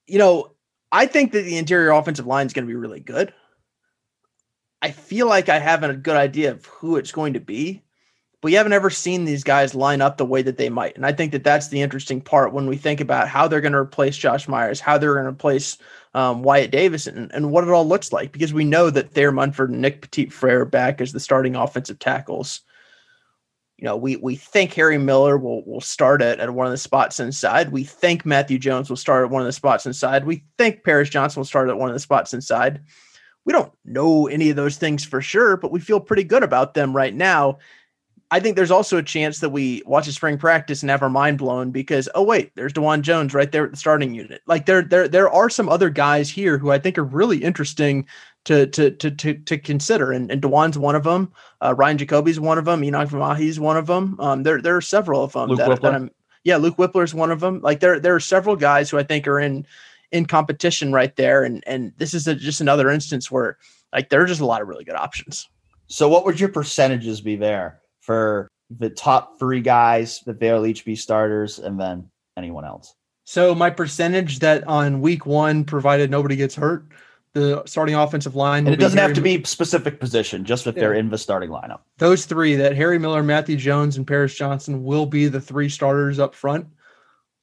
[0.08, 0.54] You know,
[0.90, 3.34] I think that the interior offensive line is going to be really good.
[4.82, 7.84] I feel like I have a good idea of who it's going to be
[8.44, 10.98] but you haven't ever seen these guys line up the way that they might.
[10.98, 13.72] And I think that that's the interesting part when we think about how they're going
[13.72, 15.78] to replace Josh Myers, how they're going to replace
[16.14, 19.32] um, Wyatt Davis, and, and, what it all looks like, because we know that Thayer
[19.32, 22.60] Munford and Nick Petit Frere back as the starting offensive tackles.
[23.78, 26.78] You know, we we think Harry Miller will will start at, at one of the
[26.78, 27.72] spots inside.
[27.72, 30.26] We think Matthew Jones will start at one of the spots inside.
[30.26, 32.82] We think Paris Johnson will start at one of the spots inside.
[33.46, 36.74] We don't know any of those things for sure, but we feel pretty good about
[36.74, 37.60] them right now.
[38.34, 41.10] I think there's also a chance that we watch a spring practice and have our
[41.10, 44.42] mind blown because oh wait, there's Dawand Jones right there at the starting unit.
[44.48, 48.08] Like there there there are some other guys here who I think are really interesting
[48.46, 51.32] to to to to, to consider, and, and Dawand's one of them.
[51.62, 52.84] Uh, Ryan Jacoby's one of them.
[52.84, 54.20] Enoch Mahi's one of them.
[54.20, 56.10] Um, there there are several of them Luke that, that I'm.
[56.44, 57.62] Yeah, Luke Wypler's one of them.
[57.62, 59.68] Like there there are several guys who I think are in
[60.12, 63.60] in competition right there, and and this is a, just another instance where
[63.94, 65.48] like there are just a lot of really good options.
[65.86, 67.80] So, what would your percentages be there?
[68.04, 72.94] For the top three guys that they'll each be starters and then anyone else.
[73.26, 76.86] So my percentage that on week one, provided nobody gets hurt,
[77.34, 78.68] the starting offensive line.
[78.68, 80.82] And it doesn't Harry have to be specific position, just if yeah.
[80.82, 81.80] they're in the starting lineup.
[81.98, 86.20] Those three that Harry Miller, Matthew Jones, and Paris Johnson will be the three starters
[86.20, 86.68] up front.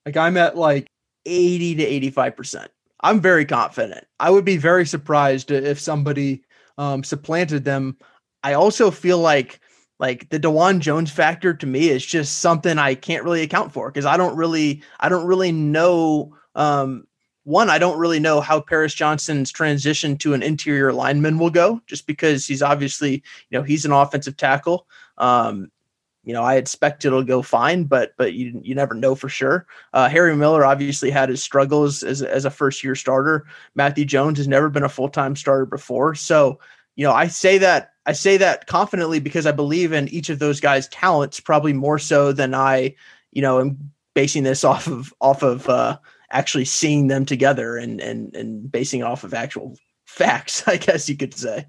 [0.04, 0.86] Like I'm at like
[1.24, 2.68] 80 to 85%.
[3.02, 4.06] I'm very confident.
[4.18, 6.42] I would be very surprised if somebody
[6.76, 7.96] um, supplanted them.
[8.42, 9.60] I also feel like
[10.00, 13.90] like the Dawand Jones factor to me is just something I can't really account for
[13.90, 17.06] because I don't really I don't really know um
[17.44, 21.80] one I don't really know how Paris Johnson's transition to an interior lineman will go
[21.86, 24.86] just because he's obviously you know he's an offensive tackle.
[25.18, 25.70] Um
[26.24, 29.66] you know I expect it'll go fine but but you you never know for sure.
[29.92, 33.44] Uh, Harry Miller obviously had his struggles as as a first year starter.
[33.74, 36.14] Matthew Jones has never been a full-time starter before.
[36.14, 36.58] So
[36.96, 40.40] you know I say that I say that confidently because I believe in each of
[40.40, 42.94] those guys' talents probably more so than I,
[43.30, 45.98] you know, am basing this off of off of uh,
[46.30, 49.76] actually seeing them together and and and basing off of actual
[50.06, 51.66] facts, I guess you could say.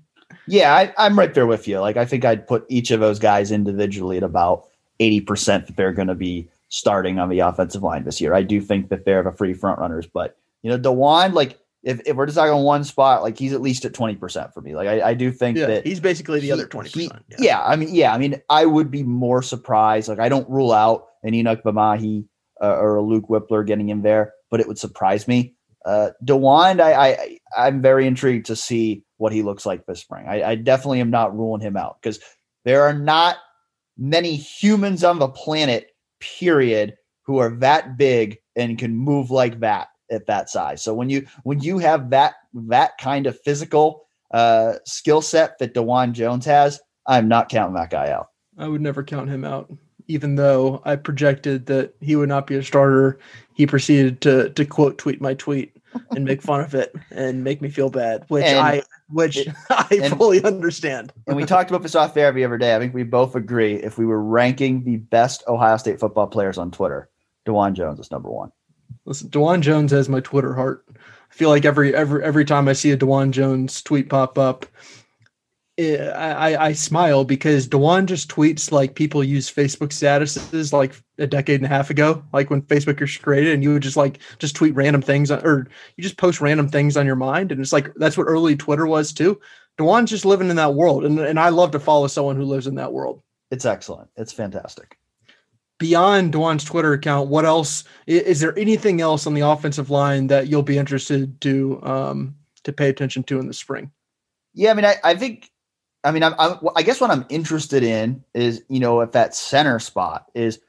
[0.47, 1.79] Yeah, I, I'm right there with you.
[1.79, 4.67] Like I think I'd put each of those guys individually at about
[4.99, 8.33] eighty percent that they're going to be starting on the offensive line this year.
[8.33, 12.01] I do think that they're the free front runners, but you know, Dawand, like if,
[12.05, 14.75] if we're deciding on one spot, like he's at least at 20% for me.
[14.75, 16.87] Like I, I do think yeah, that he's basically the he, other 20%.
[16.93, 17.37] He, yeah.
[17.39, 17.63] yeah.
[17.63, 20.07] I mean, yeah, I mean, I would be more surprised.
[20.07, 22.25] Like I don't rule out an Enokk Vimahi
[22.61, 25.55] uh, or a Luke Wypler getting in there, but it would surprise me.
[25.83, 30.27] Uh, Dawand, I, I, I'm very intrigued to see what he looks like this spring.
[30.27, 32.19] I, I definitely am not ruling him out because
[32.65, 33.37] there are not
[33.97, 35.87] many humans on the planet,
[36.19, 40.83] period, who are that big and can move like that at that size.
[40.83, 45.73] So when you when you have that that kind of physical uh, skill set that
[45.73, 48.27] Dawand Jones has, I'm not counting that guy out.
[48.57, 49.71] I would never count him out.
[50.07, 53.17] even though I projected that he would not be a starter.
[53.53, 55.75] He proceeded to to quote tweet my tweet
[56.11, 59.49] and make fun of it and make me feel bad, which and I which it,
[59.69, 61.13] I fully understand.
[61.27, 62.75] and we talked about this off air every other day.
[62.75, 66.57] I think we both agree if we were ranking the best Ohio State football players
[66.57, 67.09] on Twitter,
[67.45, 68.51] Dawand Jones is number one.
[69.05, 70.85] Listen, Dawand Jones has my Twitter heart.
[71.31, 74.65] I feel like every every every time I see a Dawand Jones tweet pop up,
[75.77, 81.27] eh, I, I smile because Dawand just tweets like people use Facebook statuses like a
[81.27, 84.19] decade and a half ago, like when Facebook was created, and you would just like
[84.39, 87.73] just tweet random things or you just post random things on your mind, and it's
[87.73, 89.39] like that's what early Twitter was too.
[89.77, 92.67] Dawand's just living in that world, and and I love to follow someone who lives
[92.67, 93.21] in that world.
[93.51, 94.09] It's excellent.
[94.15, 94.97] It's fantastic.
[95.81, 98.55] Beyond Dawand's Twitter account, what else is there?
[98.55, 103.23] Anything else on the offensive line that you'll be interested to um, to pay attention
[103.23, 103.89] to in the spring?
[104.53, 105.49] Yeah, I mean, I, I think
[106.03, 109.33] I mean, I'm, I'm, i guess what I'm interested in is, you know, if that
[109.33, 110.59] center spot is,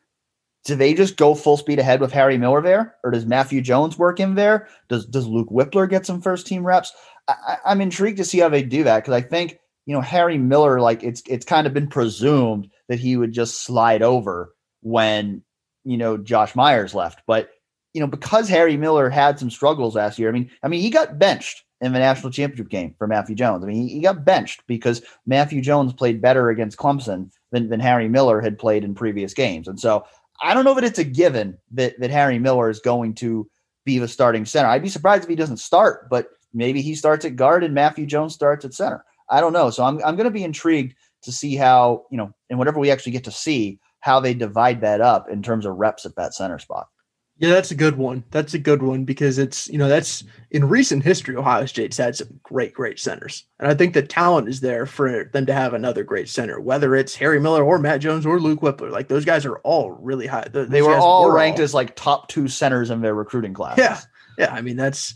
[0.64, 3.98] do they just go full speed ahead with Harry Miller there, or does Matthew Jones
[3.98, 4.66] work in there?
[4.88, 6.90] Does does Luke Wypler get some first team reps?
[7.28, 10.38] I, am intrigued to see how they do that because I think you know Harry
[10.38, 15.42] Miller, like it's it's kind of been presumed that he would just slide over when
[15.84, 17.50] you know Josh Myers left, but
[17.94, 20.28] you know because Harry Miller had some struggles last year.
[20.28, 23.64] I mean, I mean he got benched in the national championship game for Matthew Jones.
[23.64, 27.80] I mean, he, he, got benched because Matthew Jones played better against Clemson than, than
[27.80, 29.66] Harry Miller had played in previous games.
[29.66, 30.04] And so
[30.40, 33.50] I don't know that it's a given that, that Harry Miller is going to
[33.84, 34.68] be the starting center.
[34.68, 38.06] I'd be surprised if he doesn't start, but maybe he starts at guard and Matthew
[38.06, 39.04] Jones starts at center.
[39.28, 39.70] I don't know.
[39.70, 42.92] So I'm, I'm going to be intrigued to see how, you know, and whatever we
[42.92, 46.34] actually get to see, how they divide that up in terms of reps at that
[46.34, 46.88] center spot.
[47.38, 48.24] Yeah, that's a good one.
[48.30, 52.14] That's a good one because it's, you know, that's in recent history, Ohio State's had
[52.14, 53.46] some great, great centers.
[53.58, 56.94] And I think the talent is there for them to have another great center, whether
[56.94, 58.90] it's Harry Miller or Matt Jones or Luke Wypler.
[58.90, 60.46] Like those guys are all really high.
[60.52, 61.64] Those they were all were ranked all.
[61.64, 63.78] as like top two centers in their recruiting class.
[63.78, 64.00] Yeah.
[64.38, 64.52] Yeah.
[64.52, 65.14] I mean, that's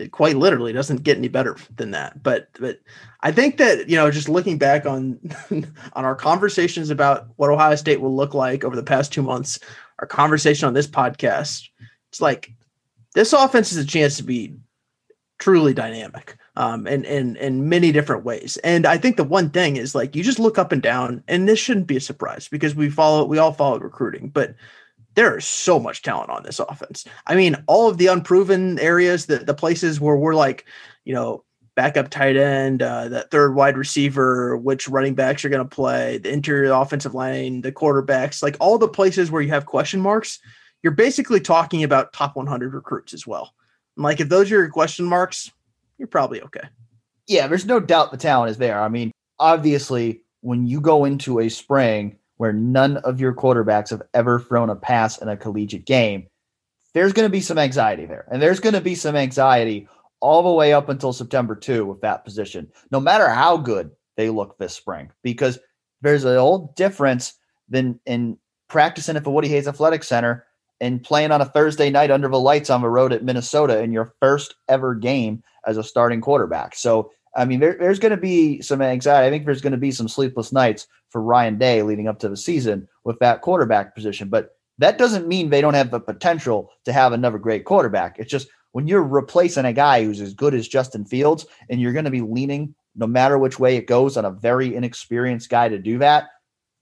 [0.00, 2.22] it quite literally doesn't get any better than that.
[2.22, 2.80] But, but
[3.20, 5.18] I think that, you know, just looking back on,
[5.50, 9.58] on our conversations about what Ohio State will look like over the past two months,
[9.98, 11.68] our conversation on this podcast,
[12.08, 12.52] it's like
[13.14, 14.56] this offense is a chance to be
[15.38, 18.56] truly dynamic um, in, in, in many different ways.
[18.58, 21.48] And I think the one thing is like you just look up and down, and
[21.48, 24.54] this shouldn't be a surprise because we follow we all follow recruiting, but
[25.14, 27.04] there is so much talent on this offense.
[27.26, 30.66] I mean, all of the unproven areas, the the places where we're like,
[31.04, 31.44] you know,
[31.74, 36.18] backup tight end, uh, that third wide receiver, which running backs you're going to play,
[36.18, 40.38] the interior offensive line, the quarterbacks, like all the places where you have question marks,
[40.82, 43.54] you're basically talking about top 100 recruits as well.
[43.96, 45.50] And like if those are your question marks,
[45.98, 46.68] you're probably okay.
[47.26, 48.80] Yeah, there's no doubt the talent is there.
[48.80, 54.00] I mean, obviously, when you go into a spring where none of your quarterbacks have
[54.14, 56.26] ever thrown a pass in a collegiate game,
[56.94, 58.24] there's going to be some anxiety there.
[58.32, 59.86] And there's going to be some anxiety
[60.20, 64.30] all the way up until September 2 with that position, no matter how good they
[64.30, 65.58] look this spring, because
[66.00, 67.34] there's a whole difference
[67.68, 68.38] than in
[68.70, 70.46] practicing at the Woody Hayes Athletic Center
[70.80, 73.92] and playing on a Thursday night under the lights on the road at Minnesota in
[73.92, 76.74] your first ever game as a starting quarterback.
[76.74, 79.26] So, I mean, there, there's going to be some anxiety.
[79.26, 82.28] I think there's going to be some sleepless nights for Ryan Day leading up to
[82.28, 84.28] the season with that quarterback position.
[84.28, 88.18] But that doesn't mean they don't have the potential to have another great quarterback.
[88.18, 91.92] It's just when you're replacing a guy who's as good as Justin Fields and you're
[91.92, 95.68] going to be leaning no matter which way it goes on a very inexperienced guy
[95.68, 96.28] to do that,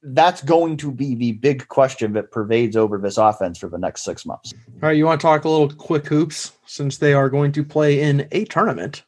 [0.02, 4.04] that's going to be the big question that pervades over this offense for the next
[4.04, 4.54] six months.
[4.74, 7.64] All right, you want to talk a little quick hoops since they are going to
[7.64, 9.02] play in a tournament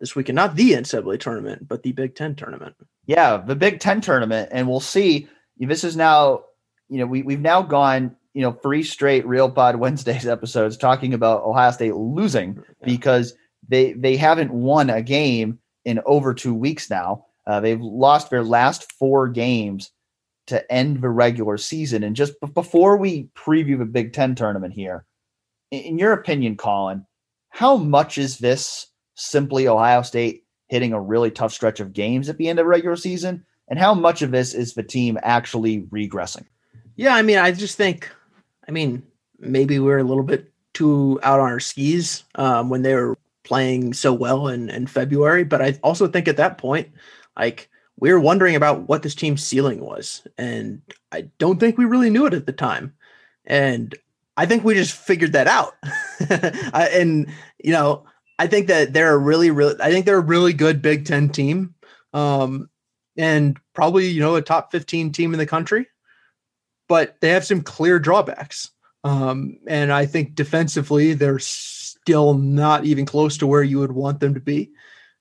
[0.00, 2.74] this weekend, not the NCAA tournament, but the Big Ten tournament.
[3.06, 5.28] Yeah, the Big Ten tournament, and we'll see.
[5.58, 6.44] This is now,
[6.88, 11.14] you know, we we've now gone you know, three straight Real Pod Wednesdays episodes talking
[11.14, 13.32] about Ohio State losing because
[13.66, 17.24] they they haven't won a game in over two weeks now.
[17.46, 19.90] Uh, they've lost their last four games
[20.48, 22.02] to end the regular season.
[22.02, 25.06] And just b- before we preview the Big Ten tournament here,
[25.70, 27.06] in, in your opinion, Colin,
[27.48, 32.38] how much is this simply Ohio State hitting a really tough stretch of games at
[32.38, 33.44] the end of regular season?
[33.68, 36.44] And how much of this is the team actually regressing?
[36.94, 38.10] Yeah, I mean, I just think
[38.68, 39.02] I mean,
[39.38, 43.16] maybe we are a little bit too out on our skis um, when they were
[43.44, 45.44] playing so well in, in February.
[45.44, 46.88] But I also think at that point,
[47.36, 50.26] like we were wondering about what this team's ceiling was.
[50.36, 52.92] And I don't think we really knew it at the time.
[53.46, 53.94] And
[54.36, 55.74] I think we just figured that out.
[56.74, 58.04] and, you know,
[58.38, 61.28] I think that they're a really, really, I think they're a really good Big Ten
[61.28, 61.74] team.
[62.12, 62.68] Um,
[63.16, 65.86] and probably, you know, a top 15 team in the country
[66.88, 68.70] but they have some clear drawbacks.
[69.04, 74.20] Um, and I think defensively, they're still not even close to where you would want
[74.20, 74.70] them to be.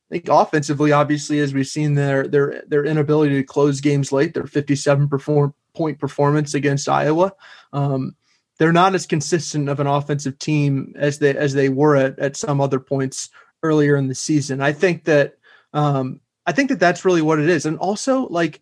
[0.09, 4.33] I think offensively, obviously, as we've seen their their their inability to close games late,
[4.33, 7.33] their 57 perform, point performance against Iowa,
[7.73, 8.15] um,
[8.57, 12.37] they're not as consistent of an offensive team as they as they were at at
[12.37, 13.29] some other points
[13.63, 14.61] earlier in the season.
[14.61, 15.35] I think that
[15.73, 18.61] um, I think that that's really what it is, and also like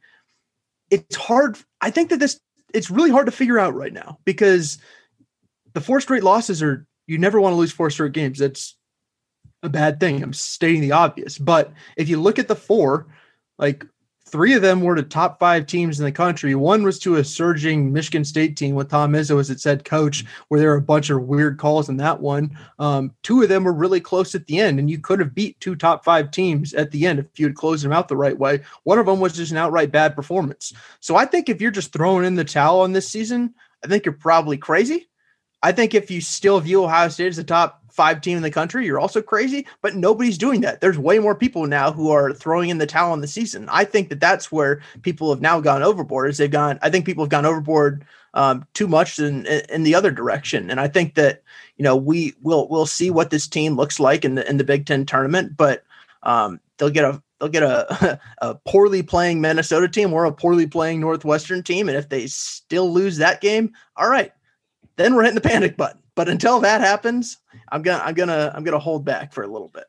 [0.90, 1.58] it's hard.
[1.82, 2.40] I think that this
[2.74, 4.80] it's really hard to figure out right now because
[5.74, 8.40] the four straight losses are you never want to lose four straight games.
[8.40, 8.76] That's
[9.62, 10.24] a bad thing.
[10.24, 11.38] I'm stating the obvious.
[11.38, 13.08] But if you look at the four,
[13.58, 13.86] like
[14.34, 16.56] three of them were to top five teams in the country.
[16.56, 20.26] One was to a surging Michigan State team with Tom Izzo as its head coach,
[20.48, 22.58] where there were a bunch of weird calls in that one.
[22.80, 25.60] Um, two of them were really close at the end, and you could have beat
[25.60, 28.38] two top five teams at the end if you had closed them out the right
[28.38, 28.62] way.
[28.86, 30.74] One of them was just an outright bad performance.
[31.00, 33.54] So I think if you're just throwing in the towel on this season,
[33.86, 35.10] I think you're probably crazy.
[35.64, 38.52] I think if you still view Ohio State as the top five team in the
[38.52, 39.66] country, you're also crazy.
[39.82, 40.82] But nobody's doing that.
[40.82, 43.70] There's way more people now who are throwing in the towel on the season.
[43.72, 46.30] I think that that's where people have now gone overboard.
[46.30, 46.80] Is they've gone.
[46.82, 50.70] I think people have gone overboard um, too much in, in the other direction.
[50.70, 51.44] And I think that
[51.78, 54.66] you know we will we'll see what this team looks like in the in the
[54.66, 55.56] Big Ten tournament.
[55.56, 55.84] But
[56.24, 60.68] um, they'll get a they'll get a, a poorly playing Minnesota team or a poorly
[60.68, 64.34] playing Northwestern team, and if they still lose that game, all right,
[64.96, 66.02] then we're hitting the panic button.
[66.16, 67.38] But until that happens,
[67.70, 69.86] I'm gonna I'm gonna I'm gonna hold back for a little bit.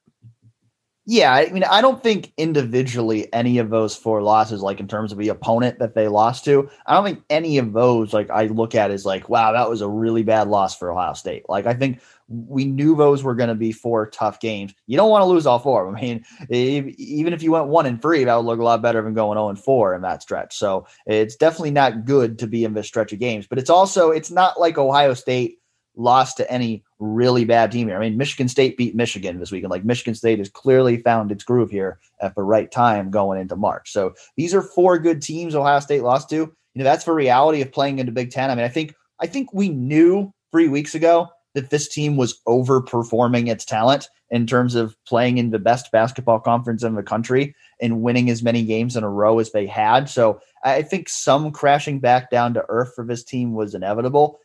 [1.06, 5.12] Yeah, I mean, I don't think individually any of those four losses, like in terms
[5.12, 8.46] of the opponent that they lost to, I don't think any of those, like I
[8.46, 11.44] look at as like, wow, that was a really bad loss for Ohio State.
[11.46, 14.72] Like I think we knew those were going to be four tough games.
[14.86, 15.94] You don't want to lose all four.
[15.94, 19.02] I mean, even if you went one and three, that would look a lot better
[19.02, 20.56] than going 0 and four in that stretch.
[20.56, 23.46] So it's definitely not good to be in this stretch of games.
[23.46, 25.58] But it's also it's not like Ohio State
[25.96, 27.96] lost to any really bad team here.
[27.96, 29.70] I mean, Michigan State beat Michigan this weekend.
[29.70, 33.56] Like Michigan State has clearly found its groove here at the right time going into
[33.56, 33.92] March.
[33.92, 36.36] So these are four good teams Ohio State lost to.
[36.36, 38.50] You know, that's the reality of playing into Big Ten.
[38.50, 42.40] I mean, I think I think we knew three weeks ago that this team was
[42.48, 47.54] overperforming its talent in terms of playing in the best basketball conference in the country
[47.80, 50.08] and winning as many games in a row as they had.
[50.08, 54.40] So I think some crashing back down to earth for this team was inevitable.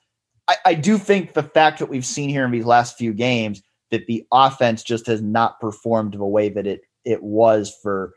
[0.49, 3.61] I, I do think the fact that we've seen here in these last few games
[3.91, 8.13] that the offense just has not performed the way that it it was for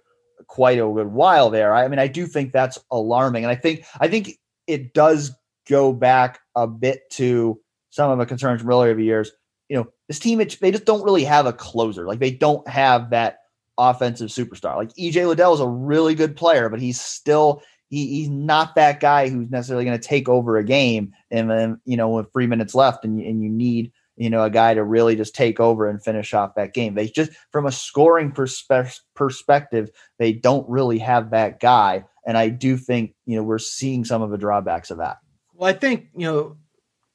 [0.47, 1.75] quite a good while there.
[1.75, 5.33] I mean, I do think that's alarming, and I think I think it does
[5.69, 7.61] go back a bit to
[7.91, 9.31] some of the concerns from earlier years.
[9.69, 12.07] You know, this team it, they just don't really have a closer.
[12.07, 13.41] Like they don't have that
[13.77, 14.77] offensive superstar.
[14.77, 17.63] Like EJ Liddell is a really good player, but he's still
[17.93, 21.79] he, he's not that guy who's necessarily going to take over a game and then
[21.85, 24.73] you know with three minutes left and you, and you need you know a guy
[24.73, 26.95] to really just take over and finish off that game.
[26.95, 32.05] They just from a scoring perspe- perspective they don't really have that guy.
[32.27, 35.19] And i do think you know we're seeing some of the drawbacks of that.
[35.55, 36.57] Well i think you know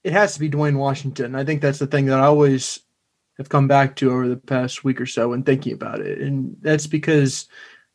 [0.04, 1.34] it has to be duane washington.
[1.34, 2.80] I think that's the thing that i always
[3.40, 6.20] have come back to over the past week or so when thinking about it.
[6.20, 7.48] And that's because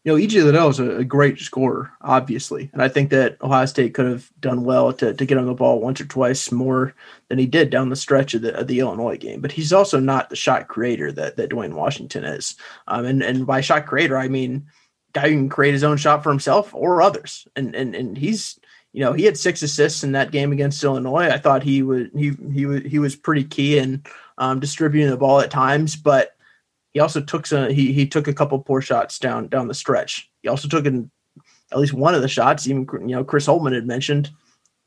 [0.05, 2.68] you know, EJ Liddell is a, great scorer, obviously.
[2.72, 5.55] And I think that Ohio State could have done well to, to get him the
[5.55, 6.94] ball once or twice more
[7.28, 9.40] than he did down the stretch of the, of the Illinois game.
[9.40, 12.57] But he's also not the shot creator that, that Duane Washington is.
[12.88, 14.66] Um, and, and by shot creator, I mean
[15.12, 17.46] guy who can create his own shot for himself or others.
[17.55, 18.59] And, and, and he's,
[18.92, 21.28] you know, he had six assists in that game against Illinois.
[21.28, 24.03] I thought he would, he, he was, he was pretty key in
[24.38, 26.34] um, distributing the ball at times, but
[26.93, 27.70] he also took some.
[27.70, 30.30] He he took a couple poor shots down down the stretch.
[30.43, 31.11] He also took in
[31.70, 32.66] at least one of the shots.
[32.66, 34.30] Even you know Chris Holtmann had mentioned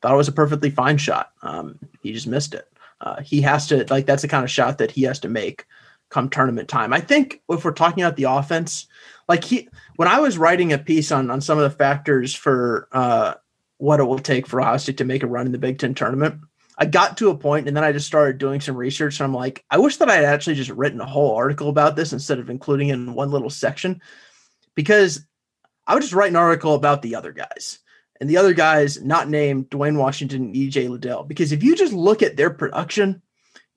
[0.02, 1.32] thought it was a perfectly fine shot.
[1.42, 2.68] Um, he just missed it.
[3.00, 5.66] Uh, he has to like that's the kind of shot that he has to make
[6.08, 6.92] come tournament time.
[6.92, 8.86] I think if we're talking about the offense,
[9.28, 12.88] like he when I was writing a piece on on some of the factors for
[12.92, 13.34] uh,
[13.78, 15.94] what it will take for Ohio State to make a run in the Big Ten
[15.94, 16.40] tournament,
[16.78, 19.18] I got to a point and then I just started doing some research.
[19.18, 21.96] And I'm like, I wish that I had actually just written a whole article about
[21.96, 24.02] this instead of including it in one little section
[24.74, 25.24] because
[25.86, 27.78] I would just write an article about the other guys
[28.20, 31.24] and the other guys not named Duane Washington and EJ Liddell.
[31.24, 33.22] Because if you just look at their production,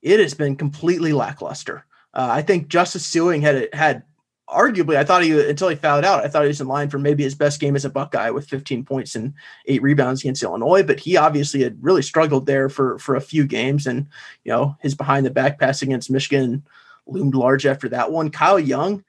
[0.01, 1.85] it has been completely lackluster.
[2.13, 4.03] Uh, I think Justice Sueing had had
[4.49, 6.99] arguably, I thought he until he fouled out, I thought he was in line for
[6.99, 9.33] maybe his best game as a Buckeye with 15 points and
[9.67, 10.83] eight rebounds against Illinois.
[10.83, 14.07] But he obviously had really struggled there for for a few games, and
[14.43, 16.63] you know his behind the back pass against Michigan
[17.05, 18.29] loomed large after that one.
[18.29, 19.03] Kyle Young,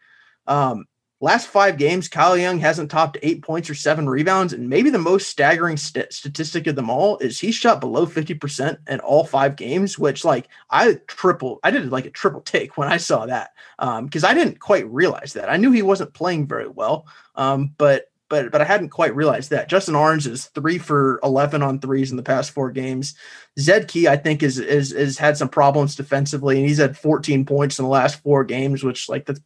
[0.46, 0.86] um,
[1.20, 4.52] last five games, Kyle Young hasn't topped eight points or seven rebounds.
[4.52, 8.78] And maybe the most staggering st- statistic of them all is he shot below 50%
[8.88, 12.88] in all five games, which like I triple, I did like a triple take when
[12.88, 13.50] I saw that.
[13.78, 15.50] Um, cause I didn't quite realize that.
[15.50, 17.06] I knew he wasn't playing very well.
[17.34, 19.68] Um, but but but I hadn't quite realized that.
[19.68, 23.14] Justin Ahrens is three for eleven on threes in the past four games.
[23.58, 27.44] Zed Key, I think, is is is had some problems defensively, and he's had 14
[27.44, 29.40] points in the last four games, which like that's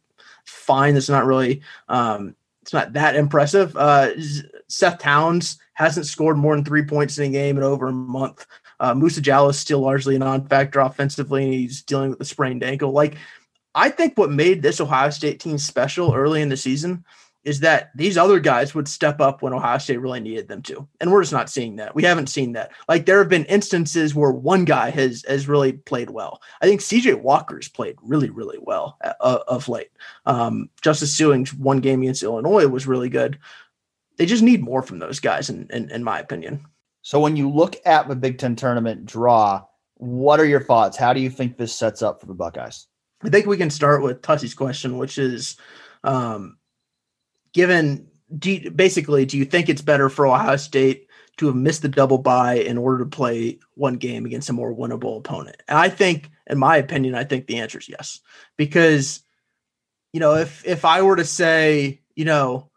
[0.45, 0.93] fine.
[0.93, 2.35] That's not really um,
[2.65, 3.77] it's not that impressive.
[3.77, 4.09] Uh,
[4.67, 8.47] Seth Towns hasn't scored more than three points in a game in over a month.
[8.79, 12.63] Uh, Musa Jallow is still largely a non-factor offensively, and he's dealing with a sprained
[12.63, 12.91] ankle.
[12.91, 13.17] Like,
[13.75, 17.05] I think what made this Ohio State team special early in the season
[17.45, 20.87] is that these other guys would step up when Ohio State really needed them to.
[20.99, 21.93] And we're just not seeing that.
[21.93, 22.71] We haven't seen that.
[22.89, 26.41] Like there have been instances where one guy has has really played well.
[26.61, 29.91] I think CJ Walker's played really, really well uh, of late.
[30.25, 33.37] Um, Justice Sueing's one game against Illinois was really good.
[34.17, 36.65] They just need more from those guys, in, in, in my opinion.
[37.03, 39.63] So when you look at the Big Ten tournament draw,
[39.95, 40.97] what are your thoughts?
[40.97, 42.87] How do you think this sets up for the Buckeyes?
[43.23, 45.57] I think we can start with Tussie's question, which is
[46.03, 46.57] um,
[47.55, 48.05] given
[48.37, 51.87] do you, basically do you think it's better for Ohio State to have missed the
[51.89, 55.63] double bye in order to play one game against a more winnable opponent?
[55.67, 58.19] And I think, in my opinion, I think the answer is yes.
[58.57, 59.23] Because,
[60.11, 62.69] you know, if if I were to say, you know,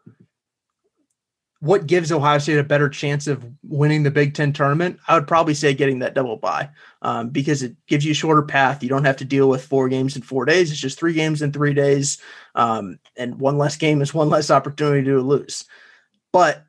[1.61, 4.99] what gives Ohio State a better chance of winning the Big Ten tournament?
[5.07, 6.69] I would probably say getting that double bye
[7.01, 8.81] um, because it gives you a shorter path.
[8.81, 10.71] You don't have to deal with four games in four days.
[10.71, 12.17] It's just three games in three days.
[12.55, 15.65] Um, and one less game is one less opportunity to lose.
[16.31, 16.65] But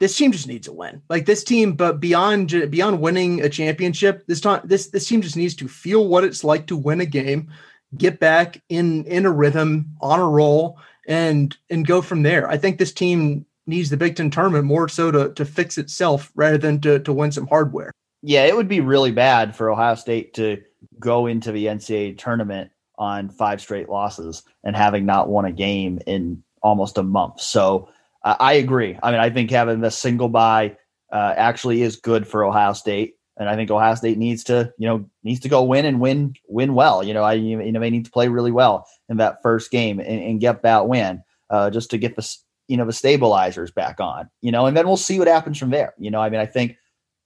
[0.00, 1.02] this team just needs a win.
[1.08, 5.36] Like this team, but beyond beyond winning a championship, this time this this team just
[5.36, 7.50] needs to feel what it's like to win a game,
[7.96, 12.50] get back in in a rhythm, on a roll, and and go from there.
[12.50, 16.30] I think this team needs the Big Ten tournament more so to to fix itself
[16.34, 17.92] rather than to to win some hardware.
[18.22, 20.62] Yeah, it would be really bad for Ohio State to
[20.98, 25.98] go into the NCAA tournament on five straight losses and having not won a game
[26.06, 27.40] in almost a month.
[27.40, 27.88] So
[28.22, 28.98] uh, I agree.
[29.02, 30.76] I mean, I think having the single bye
[31.10, 34.86] uh, actually is good for Ohio State, and I think Ohio State needs to, you
[34.86, 37.02] know, needs to go win and win win well.
[37.02, 39.98] You know, I you know they need to play really well in that first game
[39.98, 42.36] and, and get that win uh, just to get the
[42.70, 45.70] you know the stabilizers back on you know and then we'll see what happens from
[45.70, 45.92] there.
[45.98, 46.76] You know i mean i think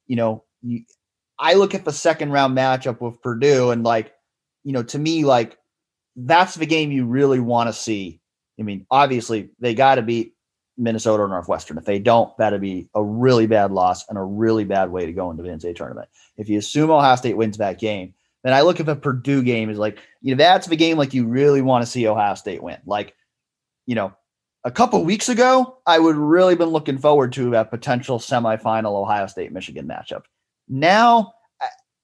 [0.06, 0.84] you know you,
[1.38, 4.14] i look at the second round matchup with purdue and like
[4.64, 5.58] you know to me like
[6.16, 8.20] that's the game you really want to see.
[8.58, 10.34] I mean obviously they got to beat
[10.78, 11.76] minnesota or northwestern.
[11.76, 15.12] If they don't that'd be a really bad loss and a really bad way to
[15.12, 16.08] go into the ncaa tournament.
[16.38, 18.14] If you assume ohio state wins that game
[18.44, 21.12] then i look at the purdue game is like you know that's the game like
[21.12, 22.78] you really want to see ohio state win.
[22.86, 23.14] Like
[23.84, 24.14] you know
[24.64, 29.26] a couple weeks ago, I would really been looking forward to that potential semifinal Ohio
[29.26, 30.22] State Michigan matchup.
[30.68, 31.34] Now,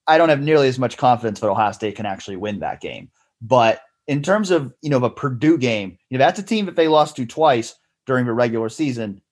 [0.06, 3.10] I don't have nearly as much confidence that Ohio State can actually win that game.
[3.40, 6.76] But in terms of you know a Purdue game, you know that's a team that
[6.76, 7.74] they lost to twice
[8.06, 9.22] during the regular season.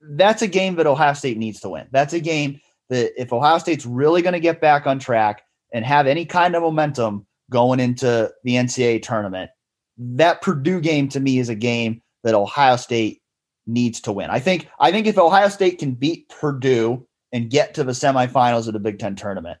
[0.00, 1.88] That's a game that Ohio State needs to win.
[1.90, 2.60] That's a game
[2.90, 6.54] that if Ohio State's really going to get back on track and have any kind
[6.54, 9.50] of momentum going into the NCAA tournament,
[9.98, 13.22] that Purdue game to me is a game that Ohio State
[13.68, 14.30] needs to win.
[14.30, 18.66] I think I think if Ohio State can beat Purdue and get to the semifinals
[18.66, 19.58] of the Big Ten tournament,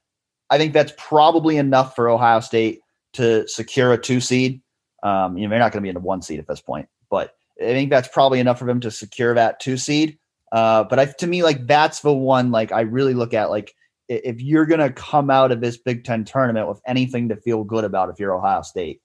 [0.50, 2.80] I think that's probably enough for Ohio State
[3.14, 4.60] to secure a two seed.
[5.04, 6.88] Um, you know, they're not going to be in a one seed at this point,
[7.08, 10.18] but I think that's probably enough for them to secure that two seed.
[10.50, 13.74] Uh, but I, to me, like that's the one like I really look at like
[14.08, 17.62] if you're going to come out of this Big Ten tournament with anything to feel
[17.62, 19.00] good about, if you're Ohio State,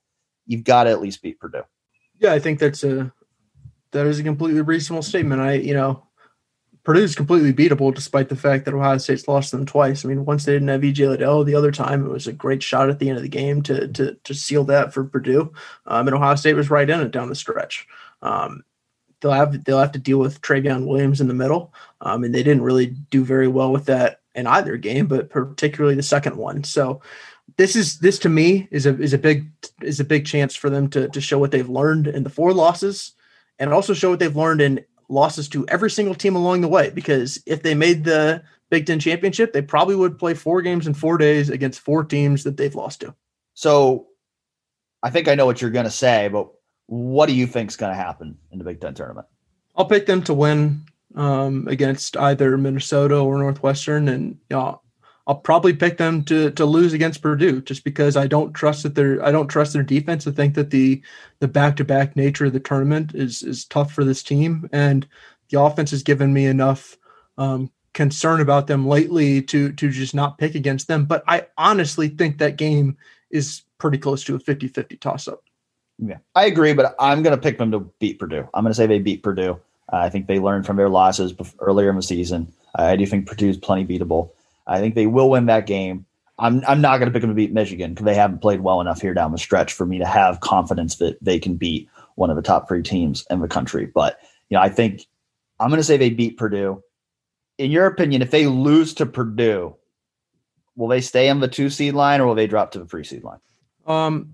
[0.47, 1.63] you've got to at least beat Purdue.
[2.19, 3.11] Yeah, I think that's a
[3.91, 5.41] that is a completely reasonable statement.
[5.41, 6.03] I, you know,
[6.83, 10.03] Purdue's completely beatable despite the fact that Ohio State's lost them twice.
[10.03, 12.63] I mean, once they didn't have EJ Liddell, the other time it was a great
[12.63, 15.53] shot at the end of the game to to to seal that for Purdue.
[15.85, 17.87] Um, and Ohio State was right in it down the stretch.
[18.23, 18.63] Um,
[19.19, 22.43] they'll have they'll have to deal with Trevion Williams in the middle, um, and they
[22.43, 26.63] didn't really do very well with that in either game, but particularly the second one.
[26.63, 27.01] So
[27.57, 29.51] this is this to me is a is a big
[29.83, 32.53] is a big chance for them to to show what they've learned in the four
[32.53, 33.13] losses
[33.61, 36.89] and also show what they've learned in losses to every single team along the way.
[36.89, 38.41] Because if they made the
[38.71, 42.43] Big Ten championship, they probably would play four games in four days against four teams
[42.43, 43.13] that they've lost to.
[43.53, 44.07] So
[45.03, 46.49] I think I know what you're going to say, but
[46.87, 49.27] what do you think is going to happen in the Big Ten tournament?
[49.75, 50.81] I'll pick them to win
[51.15, 54.81] um, against either Minnesota or Northwestern, and you know,
[55.27, 58.95] I'll probably pick them to to lose against Purdue just because I don't trust that
[58.95, 60.27] their I don't trust their defense.
[60.27, 61.01] I think that the
[61.39, 65.07] the back to back nature of the tournament is is tough for this team, and
[65.49, 66.97] the offense has given me enough
[67.37, 71.05] um, concern about them lately to to just not pick against them.
[71.05, 72.97] But I honestly think that game
[73.29, 75.43] is pretty close to a 50-50 toss up.
[75.97, 78.47] Yeah, I agree, but I'm going to pick them to beat Purdue.
[78.53, 79.59] I'm going to say they beat Purdue.
[79.91, 82.51] Uh, I think they learned from their losses earlier in the season.
[82.77, 84.31] Uh, I do think Purdue's plenty beatable.
[84.71, 86.05] I think they will win that game.
[86.39, 88.81] I'm I'm not going to pick them to beat Michigan because they haven't played well
[88.81, 92.29] enough here down the stretch for me to have confidence that they can beat one
[92.29, 93.85] of the top three teams in the country.
[93.85, 94.19] But
[94.49, 95.05] you know, I think
[95.59, 96.81] I'm going to say they beat Purdue.
[97.57, 99.75] In your opinion, if they lose to Purdue,
[100.75, 103.03] will they stay on the two seed line or will they drop to the three
[103.03, 103.39] seed line?
[103.85, 104.33] Um,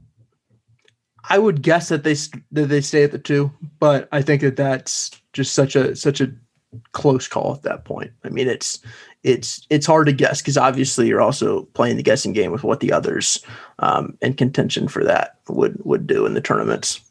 [1.29, 2.15] I would guess that they
[2.51, 6.21] that they stay at the two, but I think that that's just such a such
[6.21, 6.31] a
[6.91, 8.11] close call at that point.
[8.23, 8.79] I mean, it's
[9.27, 12.79] it's it's hard to guess because obviously you're also playing the guessing game with what
[12.79, 13.43] the others
[13.79, 17.01] um, in contention for that would would do in the tournaments.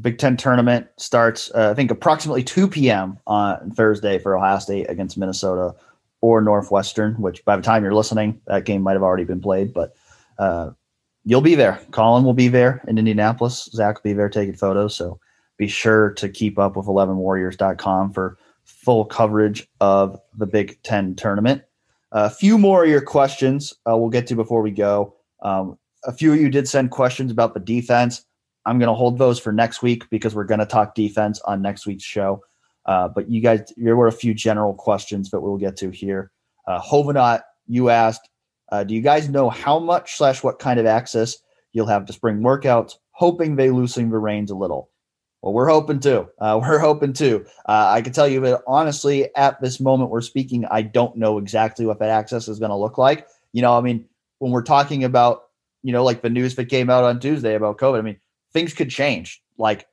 [0.00, 3.18] Big Ten tournament starts, uh, I think, approximately 2 p.m.
[3.26, 5.74] on Thursday for Ohio State against Minnesota
[6.20, 7.14] or Northwestern.
[7.16, 9.94] Which by the time you're listening, that game might have already been played, but.
[10.38, 10.70] Uh,
[11.24, 11.78] you'll be there.
[11.90, 13.68] Colin will be there in Indianapolis.
[13.74, 14.96] Zach will be there taking photos.
[14.96, 15.20] So
[15.58, 18.38] be sure to keep up with 11warriors.com for
[18.70, 21.62] full coverage of the Big Ten tournament.
[22.12, 25.14] A few more of your questions uh, we'll get to before we go.
[25.42, 28.24] Um, a few of you did send questions about the defense.
[28.66, 31.62] I'm going to hold those for next week because we're going to talk defense on
[31.62, 32.42] next week's show.
[32.86, 36.30] Uh, but you guys, there were a few general questions that we'll get to here.
[36.66, 38.28] Uh, Hovenot, you asked,
[38.72, 41.36] uh, do you guys know how much slash what kind of access
[41.72, 44.90] you'll have to spring workouts, hoping they loosen the reins a little?
[45.42, 46.28] Well, we're hoping to.
[46.38, 47.44] Uh, we're hoping to.
[47.66, 51.38] Uh, I can tell you that honestly, at this moment we're speaking, I don't know
[51.38, 53.26] exactly what that access is going to look like.
[53.52, 54.06] You know, I mean,
[54.38, 55.44] when we're talking about,
[55.82, 58.20] you know, like the news that came out on Tuesday about COVID, I mean,
[58.52, 59.42] things could change.
[59.58, 59.86] Like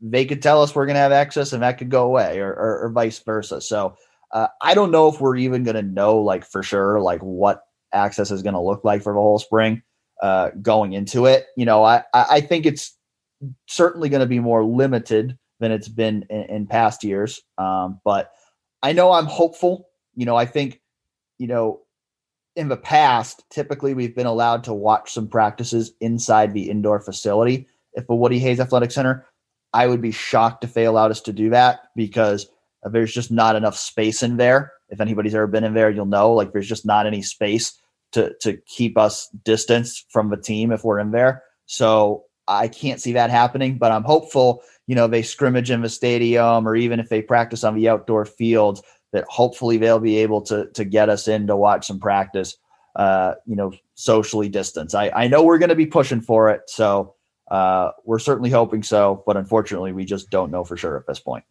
[0.00, 2.52] they could tell us we're going to have access and that could go away or,
[2.52, 3.60] or, or vice versa.
[3.60, 3.96] So
[4.32, 7.62] uh, I don't know if we're even going to know like for sure, like what
[7.92, 9.82] access is going to look like for the whole spring
[10.22, 11.46] uh, going into it.
[11.56, 12.97] You know, I, I think it's
[13.66, 17.40] certainly going to be more limited than it's been in, in past years.
[17.56, 18.32] Um, but
[18.82, 19.88] I know I'm hopeful.
[20.14, 20.80] You know, I think,
[21.38, 21.80] you know,
[22.56, 27.66] in the past, typically we've been allowed to watch some practices inside the indoor facility.
[27.94, 29.26] If the Woody Hayes Athletic Center,
[29.72, 32.48] I would be shocked if they allowed us to do that because
[32.82, 34.72] there's just not enough space in there.
[34.88, 37.78] If anybody's ever been in there, you'll know like there's just not any space
[38.12, 41.42] to to keep us distance from the team if we're in there.
[41.66, 45.88] So I can't see that happening, but I'm hopeful, you know, they scrimmage in the
[45.88, 48.82] stadium or even if they practice on the outdoor fields,
[49.12, 52.56] that hopefully they'll be able to to get us in to watch some practice,
[52.96, 54.94] uh, you know, socially distance.
[54.94, 56.62] I, I know we're going to be pushing for it.
[56.68, 57.14] So
[57.50, 61.20] uh, we're certainly hoping so, but unfortunately, we just don't know for sure at this
[61.20, 61.44] point.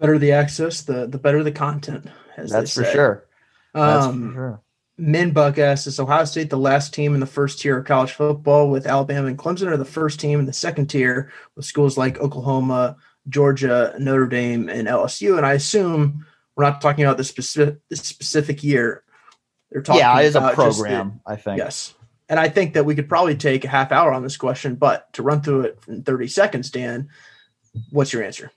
[0.00, 2.06] better the access, the the better the content.
[2.36, 3.26] That's for sure.
[3.72, 4.63] That's um, for sure.
[4.98, 8.70] Minbuck asks, is Ohio State the last team in the first tier of college football
[8.70, 12.20] with Alabama and Clemson, or the first team in the second tier with schools like
[12.20, 12.96] Oklahoma,
[13.28, 15.36] Georgia, Notre Dame, and LSU?
[15.36, 16.24] And I assume
[16.54, 19.02] we're not talking about the specific the specific year.
[19.70, 21.20] They're talking yeah, as a program.
[21.26, 21.94] The, I think yes,
[22.28, 25.12] and I think that we could probably take a half hour on this question, but
[25.14, 27.08] to run through it in thirty seconds, Dan,
[27.90, 28.52] what's your answer?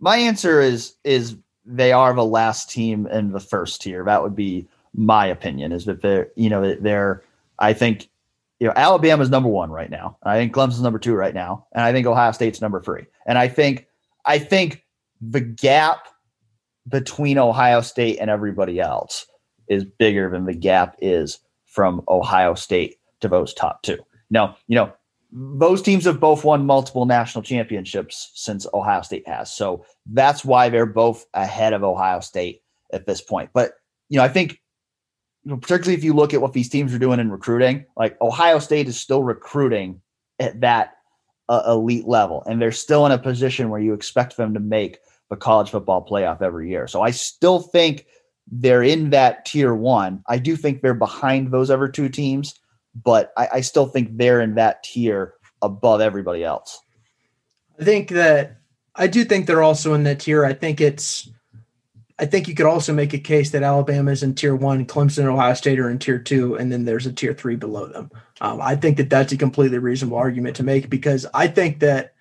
[0.00, 4.04] My answer is is they are the last team in the first tier.
[4.04, 7.22] That would be my opinion is that they're, you know, they're,
[7.58, 8.08] I think,
[8.58, 10.16] you know, Alabama's number one right now.
[10.22, 11.66] I think Clemson's number two right now.
[11.72, 13.04] And I think Ohio State's number three.
[13.26, 13.86] And I think,
[14.24, 14.84] I think
[15.20, 16.08] the gap
[16.88, 19.26] between Ohio State and everybody else
[19.68, 23.98] is bigger than the gap is from Ohio State to those top two.
[24.30, 24.92] Now, you know,
[25.32, 29.52] those teams have both won multiple national championships since Ohio State has.
[29.52, 33.50] So that's why they're both ahead of Ohio State at this point.
[33.52, 33.72] But,
[34.08, 34.60] you know, I think
[35.48, 38.88] particularly if you look at what these teams are doing in recruiting, like Ohio State
[38.88, 40.00] is still recruiting
[40.38, 40.94] at that
[41.48, 44.98] uh, elite level, and they're still in a position where you expect them to make
[45.30, 46.86] the college football playoff every year.
[46.86, 48.06] So I still think
[48.50, 50.22] they're in that tier one.
[50.28, 52.54] I do think they're behind those other two teams,
[52.94, 56.80] but I, I still think they're in that tier above everybody else.
[57.80, 58.58] I think that
[58.94, 60.44] I do think they're also in that tier.
[60.44, 61.28] I think it's
[62.18, 65.18] I think you could also make a case that Alabama is in tier one, Clemson
[65.18, 68.10] and Ohio State are in tier two, and then there's a tier three below them.
[68.40, 72.14] Um, I think that that's a completely reasonable argument to make because I think that,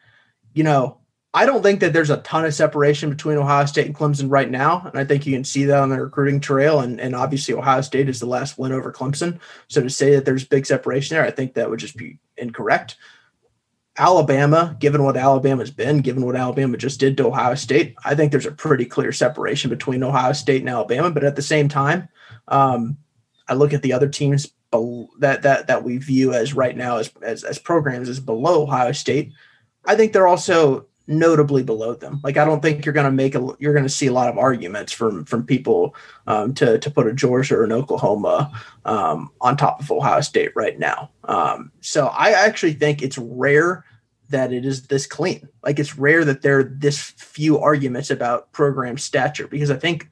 [0.53, 0.97] you know,
[1.33, 4.49] I don't think that there's a ton of separation between Ohio State and Clemson right
[4.49, 4.83] now.
[4.85, 6.79] And I think you can see that on the recruiting trail.
[6.79, 9.39] And, and obviously, Ohio State is the last win over Clemson.
[9.67, 12.95] So to say that there's big separation there, I think that would just be incorrect.
[13.97, 18.31] Alabama, given what Alabama's been, given what Alabama just did to Ohio State, I think
[18.31, 21.11] there's a pretty clear separation between Ohio State and Alabama.
[21.11, 22.09] But at the same time,
[22.49, 22.97] um,
[23.47, 24.51] I look at the other teams
[25.19, 28.91] that that that we view as right now as, as as programs as below Ohio
[28.91, 29.31] State.
[29.85, 32.19] I think they're also notably below them.
[32.23, 34.29] Like I don't think you're going to make a you're going to see a lot
[34.29, 35.95] of arguments from from people
[36.27, 38.51] um, to to put a Georgia or an Oklahoma
[38.85, 41.09] um, on top of Ohio State right now.
[41.25, 43.85] Um, so I actually think it's rare
[44.29, 45.47] that it is this clean.
[45.63, 50.09] Like it's rare that there are this few arguments about program stature because I think,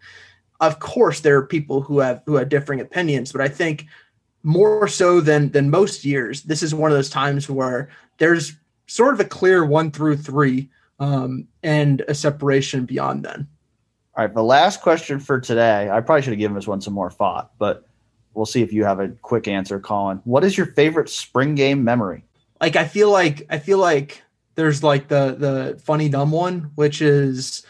[0.60, 3.88] of course, there are people who have who have differing opinions, but I think
[4.44, 7.90] more so than than most years, this is one of those times where
[8.20, 8.54] there's
[8.86, 10.70] sort of a clear one through three
[11.00, 13.48] um, and a separation beyond then.
[14.16, 15.90] All right, the last question for today.
[15.90, 17.88] I probably should have given this one some more thought, but
[18.34, 20.22] we'll see if you have a quick answer, Colin.
[20.24, 22.24] What is your favorite spring game memory?
[22.62, 24.24] Like I feel like I feel like
[24.56, 27.66] there's like the the funny dumb one, which is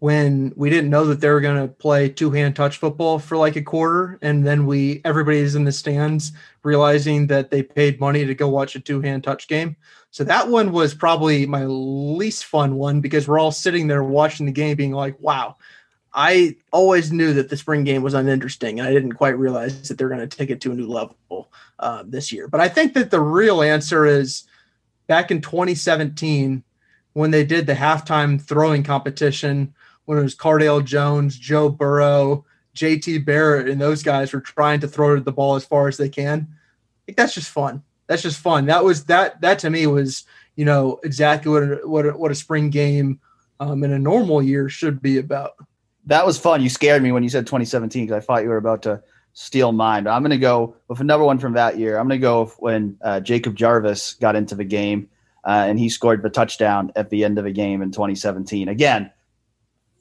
[0.00, 3.36] when we didn't know that they were going to play two hand touch football for
[3.36, 8.24] like a quarter, and then we everybody's in the stands realizing that they paid money
[8.24, 9.76] to go watch a two hand touch game.
[10.10, 14.46] So that one was probably my least fun one because we're all sitting there watching
[14.46, 15.56] the game, being like, "Wow."
[16.14, 19.98] I always knew that the spring game was uninteresting, and I didn't quite realize that
[19.98, 22.48] they're going to take it to a new level uh, this year.
[22.48, 24.44] But I think that the real answer is
[25.06, 26.64] back in 2017
[27.12, 29.74] when they did the halftime throwing competition
[30.06, 32.44] when it was Cardale Jones, Joe Burrow,
[32.74, 36.08] JT Barrett, and those guys were trying to throw the ball as far as they
[36.08, 36.48] can.
[36.50, 38.66] I think that's just fun that's just fun.
[38.66, 40.24] That was that that to me was
[40.56, 43.20] you know exactly what a, what a, what a spring game
[43.60, 45.52] um, in a normal year should be about.
[46.06, 46.62] That was fun.
[46.62, 49.02] You scared me when you said 2017 because I thought you were about to
[49.34, 50.04] steal mine.
[50.04, 51.98] But I'm going to go with another one from that year.
[51.98, 55.08] I'm going to go when uh, Jacob Jarvis got into the game
[55.46, 58.68] uh, and he scored the touchdown at the end of the game in 2017.
[58.68, 59.12] Again,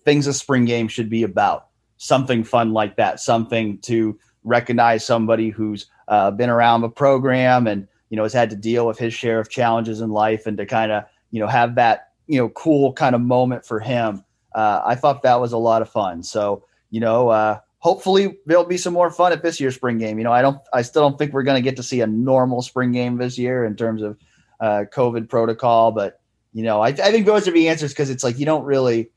[0.06, 5.50] things a spring game should be about something fun like that, something to recognize somebody
[5.50, 9.14] who's uh, been around the program and you know, has had to deal with his
[9.14, 12.50] share of challenges in life and to kind of, you know, have that, you know,
[12.50, 14.24] cool kind of moment for him.
[14.56, 16.24] Uh, I thought that was a lot of fun.
[16.24, 20.18] So, you know, uh, hopefully there'll be some more fun at this year's spring game.
[20.18, 22.08] You know, I don't, I still don't think we're going to get to see a
[22.08, 24.18] normal spring game this year in terms of
[24.60, 26.20] uh, COVID protocol, but
[26.54, 29.12] you know, I, I think those are the answers because it's like you don't really,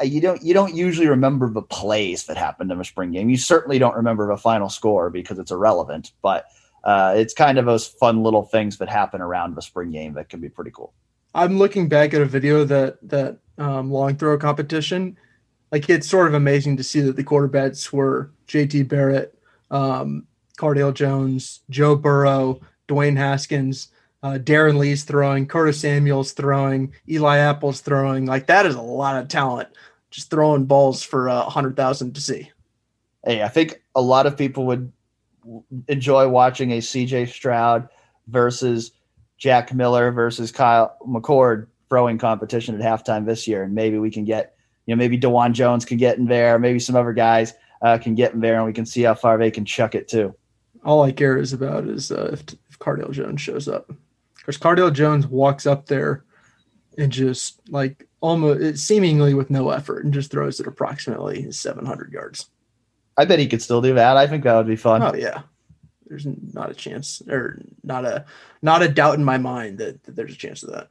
[0.00, 3.30] uh, you don't, you don't usually remember the plays that happened in a spring game.
[3.30, 6.44] You certainly don't remember the final score because it's irrelevant, but
[6.88, 10.30] uh, it's kind of those fun little things that happen around the spring game that
[10.30, 10.94] can be pretty cool.
[11.34, 15.18] I'm looking back at a video that that um, long throw competition.
[15.70, 18.84] Like it's sort of amazing to see that the quarterbacks were J.T.
[18.84, 19.38] Barrett,
[19.70, 20.26] um,
[20.56, 22.58] Cardale Jones, Joe Burrow,
[22.88, 23.88] Dwayne Haskins,
[24.22, 28.24] uh, Darron Lee's throwing, Curtis Samuel's throwing, Eli Apple's throwing.
[28.24, 29.68] Like that is a lot of talent,
[30.10, 32.50] just throwing balls for a uh, hundred thousand to see.
[33.26, 34.90] Hey, I think a lot of people would
[35.88, 37.88] enjoy watching a CJ Stroud
[38.26, 38.92] versus
[39.38, 43.62] Jack Miller versus Kyle McCord throwing competition at halftime this year.
[43.62, 44.54] And maybe we can get,
[44.86, 46.58] you know, maybe Dawand Jones can get in there.
[46.58, 49.38] Maybe some other guys uh, can get in there and we can see how far
[49.38, 50.34] they can chuck it too.
[50.84, 53.90] All I care is about is uh, if, if Cardale Jones shows up.
[54.36, 56.24] Because Cardale Jones walks up there
[56.96, 62.50] and just like almost seemingly with no effort and just throws it approximately 700 yards.
[63.18, 64.16] I bet he could still do that.
[64.16, 65.02] I think that would be fun.
[65.02, 65.42] Oh yeah,
[66.06, 66.24] there's
[66.54, 68.24] not a chance, or not a
[68.62, 70.88] not a doubt in my mind that, that there's a chance of that.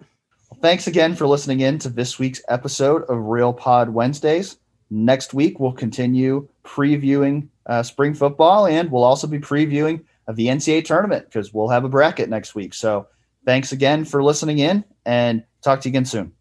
[0.51, 4.57] Well, thanks again for listening in to this week's episode of Real Pod Wednesdays.
[4.89, 10.47] Next week we'll continue previewing uh, spring football, and we'll also be previewing of the
[10.47, 12.73] NCAA tournament because we'll have a bracket next week.
[12.73, 13.07] So
[13.45, 16.33] thanks again for listening in, and talk to you again soon.